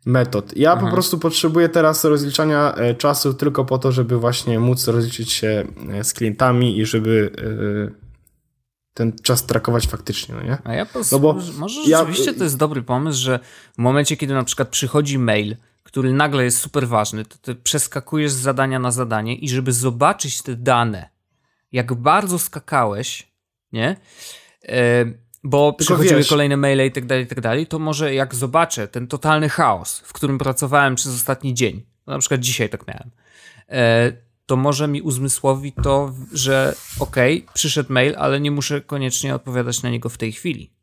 [0.05, 0.57] metod.
[0.57, 0.89] Ja mhm.
[0.89, 5.67] po prostu potrzebuję teraz rozliczania e, czasu tylko po to, żeby właśnie móc rozliczyć się
[5.89, 7.31] e, z klientami i żeby
[7.89, 8.03] e,
[8.93, 10.57] ten czas trakować faktycznie, no nie?
[10.63, 12.37] A ja pos- no bo może rzeczywiście ja...
[12.37, 13.39] to jest dobry pomysł, że
[13.73, 18.31] w momencie, kiedy na przykład przychodzi mail, który nagle jest super ważny, to ty przeskakujesz
[18.31, 21.09] z zadania na zadanie i żeby zobaczyć te dane,
[21.71, 23.31] jak bardzo skakałeś,
[23.71, 23.95] nie?
[24.67, 25.05] E,
[25.43, 28.87] bo przychodziły wiesz, kolejne maile i tak dalej, i tak dalej, to może jak zobaczę
[28.87, 33.11] ten totalny chaos, w którym pracowałem przez ostatni dzień, na przykład dzisiaj tak miałem,
[33.69, 34.11] e,
[34.45, 39.83] to może mi uzmysłowi to, że okej, okay, przyszedł mail, ale nie muszę koniecznie odpowiadać
[39.83, 40.73] na niego w tej chwili.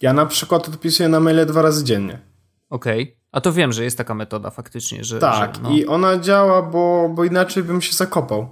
[0.00, 2.31] Ja na przykład odpisuję na maile dwa razy dziennie.
[2.72, 3.02] Okej.
[3.02, 3.16] Okay.
[3.32, 5.18] A to wiem, że jest taka metoda faktycznie, że.
[5.18, 5.70] Tak, że, no.
[5.70, 8.48] i ona działa, bo, bo inaczej bym się zakopał.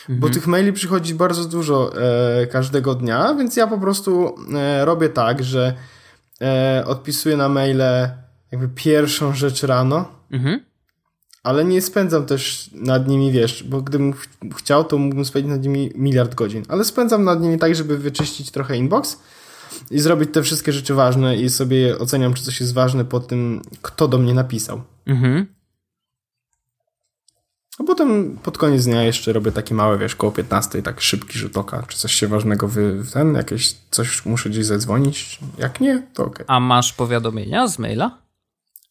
[0.00, 0.20] Mhm.
[0.20, 1.92] Bo tych maili przychodzi bardzo dużo
[2.42, 5.74] e, każdego dnia, więc ja po prostu e, robię tak, że
[6.40, 8.08] e, odpisuję na maile
[8.52, 10.60] jakby pierwszą rzecz rano, mhm.
[11.42, 15.62] ale nie spędzam też nad nimi, wiesz, bo gdybym ch chciał, to mógłbym spędzić nad
[15.62, 19.18] nimi miliard godzin, ale spędzam nad nimi tak, żeby wyczyścić trochę inbox
[19.90, 23.62] i zrobić te wszystkie rzeczy ważne i sobie oceniam, czy coś jest ważne po tym,
[23.82, 24.82] kto do mnie napisał.
[25.06, 25.46] Mhm.
[27.78, 31.56] A potem pod koniec dnia jeszcze robię takie małe, wiesz, koło 15, tak szybki rzut
[31.56, 35.38] oka, czy coś się ważnego wy, ten, jakieś coś muszę gdzieś zadzwonić.
[35.58, 36.44] Jak nie, to ok.
[36.46, 38.27] A masz powiadomienia z maila?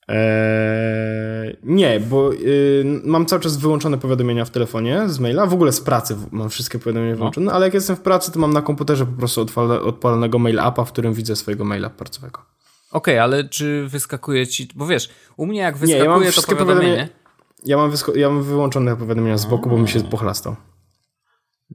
[0.07, 5.45] Eee, nie, bo y, mam cały czas wyłączone powiadomienia w telefonie z maila.
[5.45, 7.17] W ogóle z pracy mam wszystkie powiadomienia no.
[7.17, 9.45] wyłączone, ale jak jestem w pracy, to mam na komputerze po prostu
[9.85, 12.41] odpalonego mail appa, w którym widzę swojego maila pracowego.
[12.91, 16.31] Okej, okay, ale czy wyskakuje ci, bo wiesz, u mnie jak wyskakuje nie, ja mam
[16.31, 17.09] to powiadomienie...
[17.65, 20.55] Ja mam, ja mam wyłączone powiadomienia z boku, bo mi się pochlastał.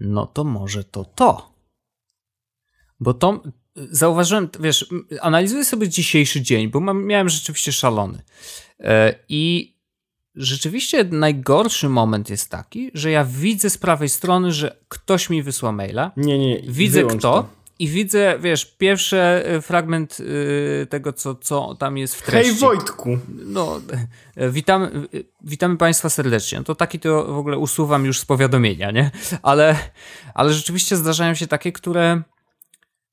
[0.01, 1.53] No to może to to.
[3.01, 3.43] Bo to
[3.77, 4.87] zauważyłem, wiesz,
[5.21, 8.23] analizuję sobie dzisiejszy dzień, bo mam, miałem rzeczywiście szalony.
[8.81, 9.73] E, I
[10.35, 15.73] rzeczywiście najgorszy moment jest taki, że ja widzę z prawej strony, że ktoś mi wysła
[15.73, 16.13] maila.
[16.17, 16.63] Nie, nie.
[16.63, 17.19] Widzę kto.
[17.19, 22.51] To i widzę, wiesz, pierwszy e, fragment y, tego, co, co tam jest w treści.
[22.51, 23.19] Hej Wojtku!
[23.29, 23.81] No,
[24.37, 24.51] e,
[25.43, 26.65] witamy, Państwa serdecznie.
[26.65, 29.11] To taki to w ogóle usuwam już z powiadomienia, nie?
[29.43, 29.77] Ale,
[30.35, 32.23] ale rzeczywiście zdarzają się takie, które,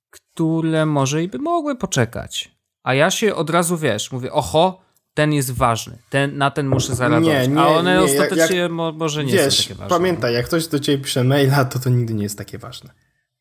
[0.10, 2.52] które może i by mogły poczekać.
[2.84, 4.82] A ja się od razu, wiesz, mówię, oho,
[5.14, 7.48] ten jest ważny, ten, na ten muszę zareagować.
[7.48, 9.98] Nie, nie, A one nie, ostatecznie jak, może nie wiesz, są takie ważne.
[9.98, 12.90] Pamiętaj, jak ktoś do ciebie pisze maila, to to nigdy nie jest takie ważne.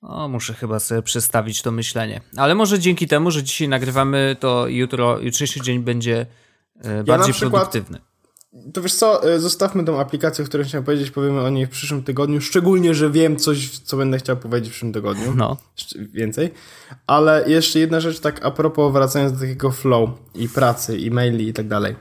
[0.03, 2.21] O, muszę chyba sobie przestawić to myślenie.
[2.37, 6.27] Ale może dzięki temu, że dzisiaj nagrywamy, to jutro, jutrzejszy dzień będzie
[6.81, 7.99] e, bardziej ja przykład, produktywny.
[8.75, 11.71] To wiesz co, e, zostawmy tą aplikację, o której chciałem powiedzieć, powiemy o niej w
[11.71, 15.35] przyszłym tygodniu, szczególnie, że wiem coś, co będę chciał powiedzieć w przyszłym tygodniu.
[15.35, 15.57] No.
[15.97, 16.51] Więcej.
[17.07, 21.49] Ale jeszcze jedna rzecz, tak a propos, wracając do takiego flow i pracy, i maili
[21.49, 21.97] i tak dalej.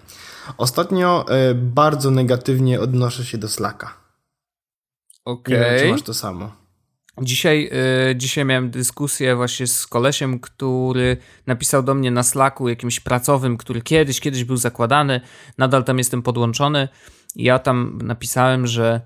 [0.58, 3.94] Ostatnio y, bardzo negatywnie odnoszę się do Slacka.
[5.26, 5.58] Okej.
[5.58, 5.80] Okay.
[5.80, 6.67] czy masz to samo?
[7.22, 7.70] Dzisiaj,
[8.08, 13.58] yy, dzisiaj miałem dyskusję właśnie z kolesiem, który napisał do mnie na Slacku jakimś pracowym,
[13.58, 15.22] który kiedyś, kiedyś był zakładany,
[15.58, 16.88] nadal tam jestem podłączony.
[17.36, 19.02] Ja tam napisałem, że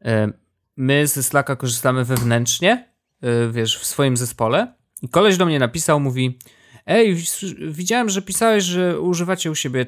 [0.00, 0.32] yy,
[0.76, 2.88] my ze Slacka korzystamy wewnętrznie,
[3.22, 4.74] yy, wiesz, w swoim zespole.
[5.02, 6.38] I koleś do mnie napisał, mówi,
[6.86, 7.16] ej,
[7.68, 9.86] widziałem, że pisałeś, że używacie u siebie.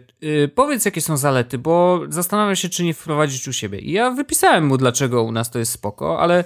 [0.54, 3.78] Powiedz, jakie są zalety, bo zastanawiam się, czy nie wprowadzić u siebie.
[3.78, 6.44] I ja wypisałem mu, dlaczego u nas to jest spoko, ale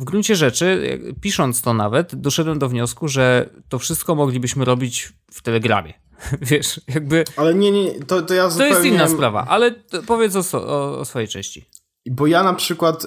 [0.00, 5.42] w gruncie rzeczy, pisząc to nawet, doszedłem do wniosku, że to wszystko moglibyśmy robić w
[5.42, 5.94] Telegramie.
[6.50, 7.24] Wiesz, jakby.
[7.36, 8.74] Ale nie, nie, to, to ja zupełnie...
[8.74, 9.74] To jest inna sprawa, ale
[10.06, 11.68] powiedz o, o, o swojej części.
[12.06, 13.06] Bo ja na przykład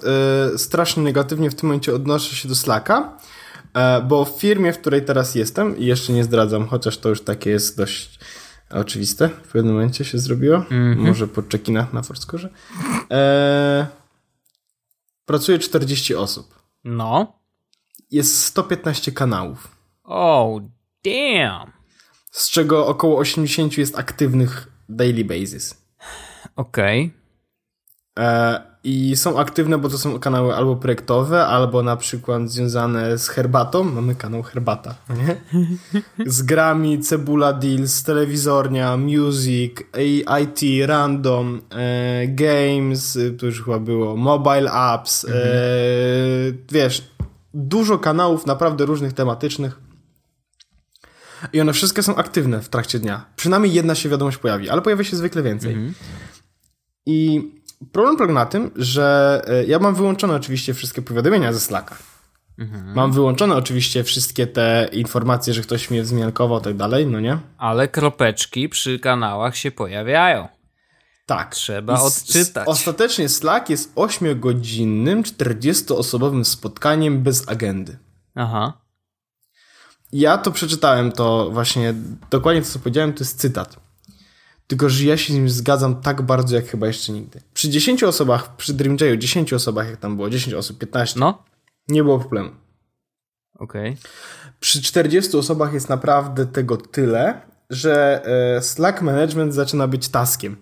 [0.54, 3.18] y, strasznie negatywnie w tym momencie odnoszę się do Slacka,
[4.00, 7.22] y, bo w firmie, w której teraz jestem, i jeszcze nie zdradzam, chociaż to już
[7.22, 8.20] takie jest dość
[8.70, 11.08] oczywiste, w pewnym momencie się zrobiło, mm -hmm.
[11.08, 12.50] może po czekinach na Foursquare, y,
[15.26, 16.63] pracuje 40 osób.
[16.84, 17.40] No.
[18.12, 19.76] Jest 115 kanałów.
[20.04, 20.62] Oh,
[21.06, 21.72] damn.
[22.32, 25.86] Z czego około 80 jest aktywnych daily basis.
[26.56, 27.14] Okej.
[28.16, 28.73] Okay.
[28.86, 33.28] E, I są aktywne, bo to są kanały albo projektowe, albo na przykład związane z
[33.28, 33.84] herbatą.
[33.84, 35.36] Mamy kanał Herbata, nie?
[36.26, 39.74] Z grami, Cebula Deals, Telewizornia, Music,
[40.42, 45.44] IT, Random, e, Games, to już chyba było, Mobile Apps, e, mhm.
[45.48, 47.04] e, wiesz,
[47.54, 49.80] dużo kanałów naprawdę różnych tematycznych.
[51.54, 53.26] I one wszystkie są aktywne w trakcie dnia.
[53.36, 55.74] Przynajmniej jedna się wiadomość pojawi, ale pojawia się zwykle więcej.
[55.74, 55.94] Mhm.
[57.06, 57.52] I
[57.92, 61.96] problem polega na tym, że e, ja mam wyłączone oczywiście wszystkie powiadomienia ze Slacka.
[62.58, 62.94] Mhm.
[62.94, 67.38] Mam wyłączone oczywiście wszystkie te informacje, że ktoś mnie zmiankował i tak dalej, no nie?
[67.58, 70.48] Ale kropeczki przy kanałach się pojawiają.
[71.26, 71.56] Tak.
[71.56, 72.68] Trzeba odczytać.
[72.68, 77.98] Ostatecznie Slack jest 8-godzinnym, 40-osobowym spotkaniem bez agendy.
[78.36, 78.74] Aha.
[80.12, 81.94] Ja to przeczytałem, to właśnie
[82.30, 83.80] dokładnie to, co powiedziałem, to jest cytat.
[84.68, 87.42] Tylko, że ja się z nim zgadzam tak bardzo, jak chyba jeszcze nigdy.
[87.54, 91.44] Przy 10 osobach, przy Dream Jayu, 10 osobach, jak tam było, 10 osób, 15, no.
[91.88, 92.50] nie było problemu.
[93.56, 93.90] Okej.
[93.90, 94.12] Okay.
[94.60, 100.58] Przy 40 osobach jest naprawdę tego tyle, że e, Slack Management zaczyna być taskiem.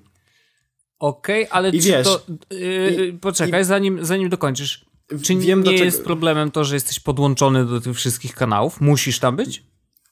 [0.99, 2.21] Okej, okay, ale I wiesz, to...
[2.49, 4.85] Yy, i, poczekaj, i, zanim, zanim dokończysz.
[5.21, 8.81] Czy wiem, nie jest problemem to, że jesteś podłączony do tych wszystkich kanałów?
[8.81, 9.63] Musisz tam być?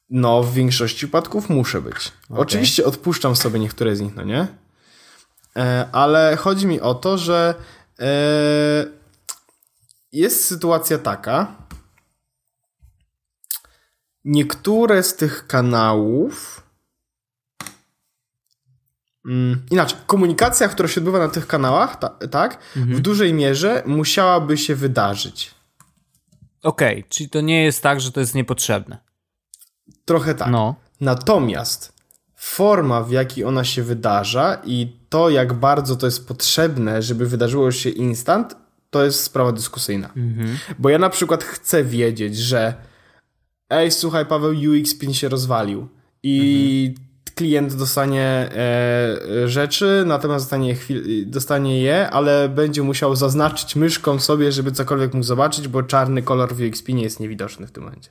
[0.09, 2.11] No, w większości przypadków muszę być.
[2.29, 2.39] Okay.
[2.41, 4.47] Oczywiście odpuszczam sobie niektóre z nich, no nie?
[5.55, 7.55] E, ale chodzi mi o to, że
[7.99, 8.05] e,
[10.11, 11.55] jest sytuacja taka.
[14.25, 16.63] Niektóre z tych kanałów.
[19.25, 22.97] Mm, inaczej, komunikacja, która się odbywa na tych kanałach, ta, tak, mhm.
[22.97, 25.51] w dużej mierze musiałaby się wydarzyć.
[26.63, 29.08] Okej, okay, czyli to nie jest tak, że to jest niepotrzebne.
[30.09, 30.51] Trochę tak.
[30.51, 30.75] No.
[31.01, 31.93] Natomiast
[32.35, 37.71] forma, w jakiej ona się wydarza i to, jak bardzo to jest potrzebne, żeby wydarzyło
[37.71, 38.55] się instant,
[38.89, 40.09] to jest sprawa dyskusyjna.
[40.17, 40.57] Mhm.
[40.79, 42.73] Bo ja na przykład chcę wiedzieć, że
[43.69, 45.87] ej, słuchaj, Paweł, UX5 się rozwalił
[46.23, 47.07] i mhm.
[47.35, 50.75] klient dostanie e, rzeczy, natomiast dostanie,
[51.25, 56.55] dostanie je, ale będzie musiał zaznaczyć myszką sobie, żeby cokolwiek mógł zobaczyć, bo czarny kolor
[56.55, 58.09] w UX5 jest niewidoczny w tym momencie.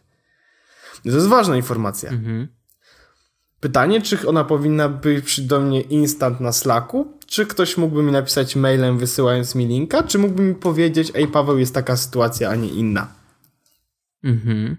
[1.10, 2.10] To jest ważna informacja.
[2.10, 2.48] Mhm.
[3.60, 8.56] Pytanie, czy ona powinna być do mnie instant na Slacku, czy ktoś mógłby mi napisać
[8.56, 12.68] mailem wysyłając mi linka, czy mógłby mi powiedzieć, ej Paweł, jest taka sytuacja, a nie
[12.68, 13.08] inna.
[14.24, 14.76] Mhm.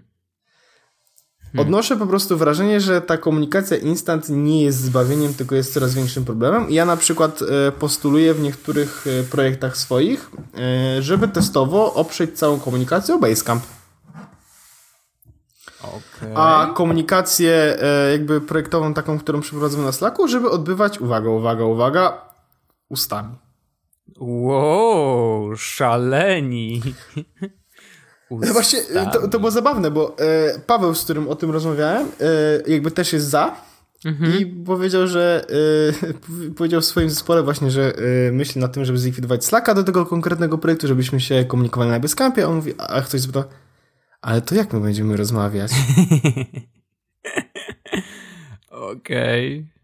[1.52, 1.66] Hmm.
[1.66, 6.24] Odnoszę po prostu wrażenie, że ta komunikacja instant nie jest zbawieniem, tylko jest coraz większym
[6.24, 6.66] problemem.
[6.70, 12.60] Ja na przykład e, postuluję w niektórych e, projektach swoich, e, żeby testowo oprzeć całą
[12.60, 13.62] komunikację o Basecamp.
[15.82, 16.36] Okay.
[16.36, 22.22] A komunikację e, jakby projektową, taką, którą przeprowadzamy na Slacku, żeby odbywać, uwaga, uwaga, uwaga,
[22.88, 23.34] ustami.
[24.20, 26.82] Wow, szaleni.
[28.30, 28.52] Ustami.
[28.52, 28.80] Właśnie
[29.12, 32.06] to, to było zabawne, bo e, Paweł, z którym o tym rozmawiałem,
[32.66, 33.56] e, jakby też jest za,
[34.04, 34.38] mhm.
[34.38, 35.46] i powiedział, że
[36.56, 37.92] powiedział w swoim zespole właśnie, że
[38.32, 42.38] myśli nad tym, żeby zlikwidować Slacka do tego konkretnego projektu, żebyśmy się komunikowali na Basecamp.
[42.38, 43.44] On mówi, a ktoś zapytał,
[44.22, 45.72] ale to jak my będziemy rozmawiać?
[48.70, 49.58] Okej.
[49.58, 49.80] Okay.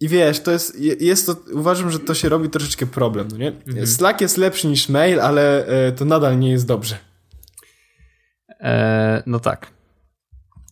[0.00, 3.48] I wiesz, to jest, jest to, uważam, że to się robi troszeczkę problem, no nie?
[3.48, 3.86] Mhm.
[3.86, 6.98] Slack jest lepszy niż mail, ale e, to nadal nie jest dobrze.
[8.60, 9.70] E, no tak.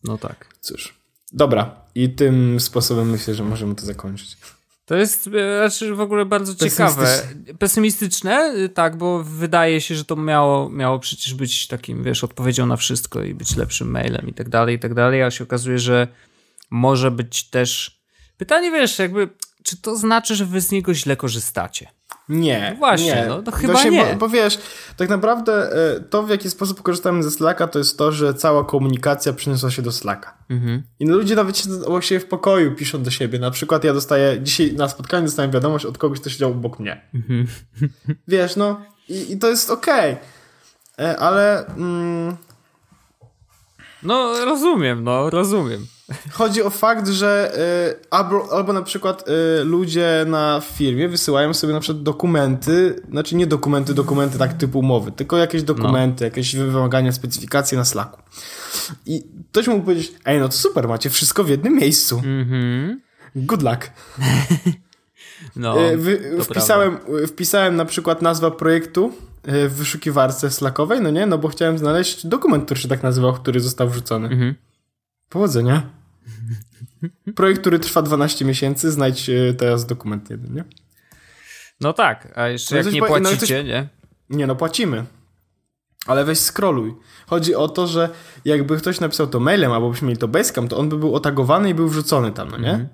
[0.04, 0.48] No tak.
[0.60, 0.94] Cóż.
[1.32, 1.84] Dobra.
[1.94, 4.36] I tym sposobem myślę, że możemy to zakończyć.
[4.84, 7.22] To jest e, znaczy w ogóle bardzo ciekawe.
[7.58, 12.76] Pesymistyczne, tak, bo wydaje się, że to miało, miało przecież być takim, wiesz, odpowiedzią na
[12.76, 16.08] wszystko i być lepszym mailem i tak dalej, i tak dalej, a się okazuje, że
[16.70, 18.04] może być też
[18.36, 19.28] Pytanie, wiesz, jakby,
[19.62, 21.88] czy to znaczy, że wy z niego źle korzystacie?
[22.28, 22.70] Nie.
[22.70, 23.26] No właśnie, nie.
[23.28, 24.04] no to chyba się, nie.
[24.04, 24.58] Bo, bo, wiesz,
[24.96, 28.64] tak naprawdę e, to, w jaki sposób korzystamy ze Slacka, to jest to, że cała
[28.64, 30.36] komunikacja przyniosła się do Slacka.
[30.50, 30.82] Mhm.
[31.00, 33.38] I ludzie nawet się właśnie w pokoju piszą do siebie.
[33.38, 37.00] Na przykład ja dostaję, dzisiaj na spotkaniu dostałem wiadomość od kogoś, kto siedział obok mnie.
[37.14, 37.46] Mhm.
[38.28, 40.12] Wiesz, no i, i to jest okej.
[40.12, 41.06] Okay.
[41.06, 41.66] E, ale...
[41.66, 42.36] Mm...
[44.02, 45.86] No, rozumiem, no, rozumiem.
[46.32, 47.52] Chodzi o fakt, że
[48.00, 53.36] y, albo, albo na przykład y, ludzie na firmie wysyłają sobie na przykład dokumenty, znaczy
[53.36, 55.66] nie dokumenty, dokumenty tak typu umowy, tylko jakieś no.
[55.66, 56.24] dokumenty, no.
[56.24, 58.22] jakieś wymagania, specyfikacje na Slacku.
[59.06, 62.16] I ktoś mógł powiedzieć, ej no to super, macie wszystko w jednym miejscu.
[62.16, 62.96] Mm-hmm.
[63.36, 63.90] Good luck.
[65.56, 69.12] no, y, wpisałem, wpisałem na przykład nazwę projektu
[69.44, 73.60] w wyszukiwarce Slackowej, no nie, no bo chciałem znaleźć dokument, który się tak nazywał, który
[73.60, 74.28] został wrzucony.
[74.28, 74.54] Mm-hmm.
[75.34, 75.90] Powodzenia.
[77.36, 80.64] Projekt, który trwa 12 miesięcy, znajdź e, teraz dokument jeden, nie?
[81.80, 83.50] No tak, a jeszcze no jak nie po, płacicie, no coś...
[83.50, 83.88] nie?
[84.30, 85.04] Nie, no płacimy.
[86.06, 86.94] Ale weź scrolluj.
[87.26, 88.08] Chodzi o to, że
[88.44, 91.70] jakby ktoś napisał to mailem, albo byśmy mieli to Basecamp, to on by był otagowany
[91.70, 92.70] i był wrzucony tam, no nie?
[92.70, 92.88] Mm -hmm.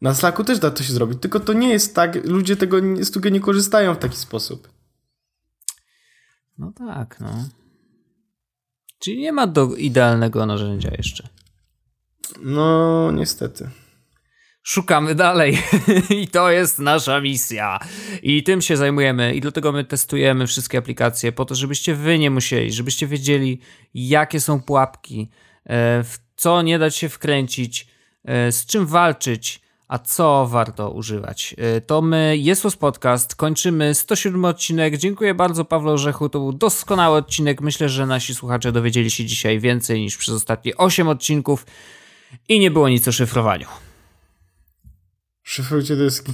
[0.00, 3.10] Na Slacku też da to się zrobić, tylko to nie jest tak, ludzie tego z
[3.10, 4.68] tego nie korzystają w taki sposób.
[6.58, 7.48] No tak, no.
[8.98, 11.28] Czyli nie ma do idealnego narzędzia jeszcze.
[12.42, 13.70] No, niestety.
[14.62, 15.58] Szukamy dalej
[16.22, 17.78] i to jest nasza misja.
[18.22, 22.30] I tym się zajmujemy i dlatego my testujemy wszystkie aplikacje po to, żebyście wy nie
[22.30, 23.60] musieli, żebyście wiedzieli,
[23.94, 25.30] jakie są pułapki,
[25.64, 27.86] e, w co nie dać się wkręcić,
[28.24, 31.54] e, z czym walczyć, a co warto używać.
[31.58, 34.96] E, to my, Jezus Podcast, kończymy 107 odcinek.
[34.96, 37.60] Dziękuję bardzo Pawle Orzechu, to był doskonały odcinek.
[37.60, 41.66] Myślę, że nasi słuchacze dowiedzieli się dzisiaj więcej niż przez ostatnie 8 odcinków.
[42.48, 43.66] I nie było nic o szyfrowaniu.
[45.42, 46.32] Szyfrujcie dyski.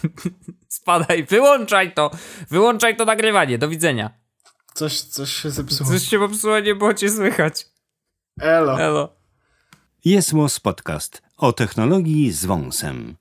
[0.68, 2.10] Spadaj, wyłączaj to.
[2.50, 3.58] Wyłączaj to nagrywanie.
[3.58, 4.10] Do widzenia.
[4.74, 5.90] Coś, coś się zepsuło.
[5.90, 7.66] Coś się popsuło, nie było cię słychać.
[8.40, 8.80] Elo.
[8.80, 9.16] Elo.
[10.04, 13.16] Jest Podcast o technologii z wąsem.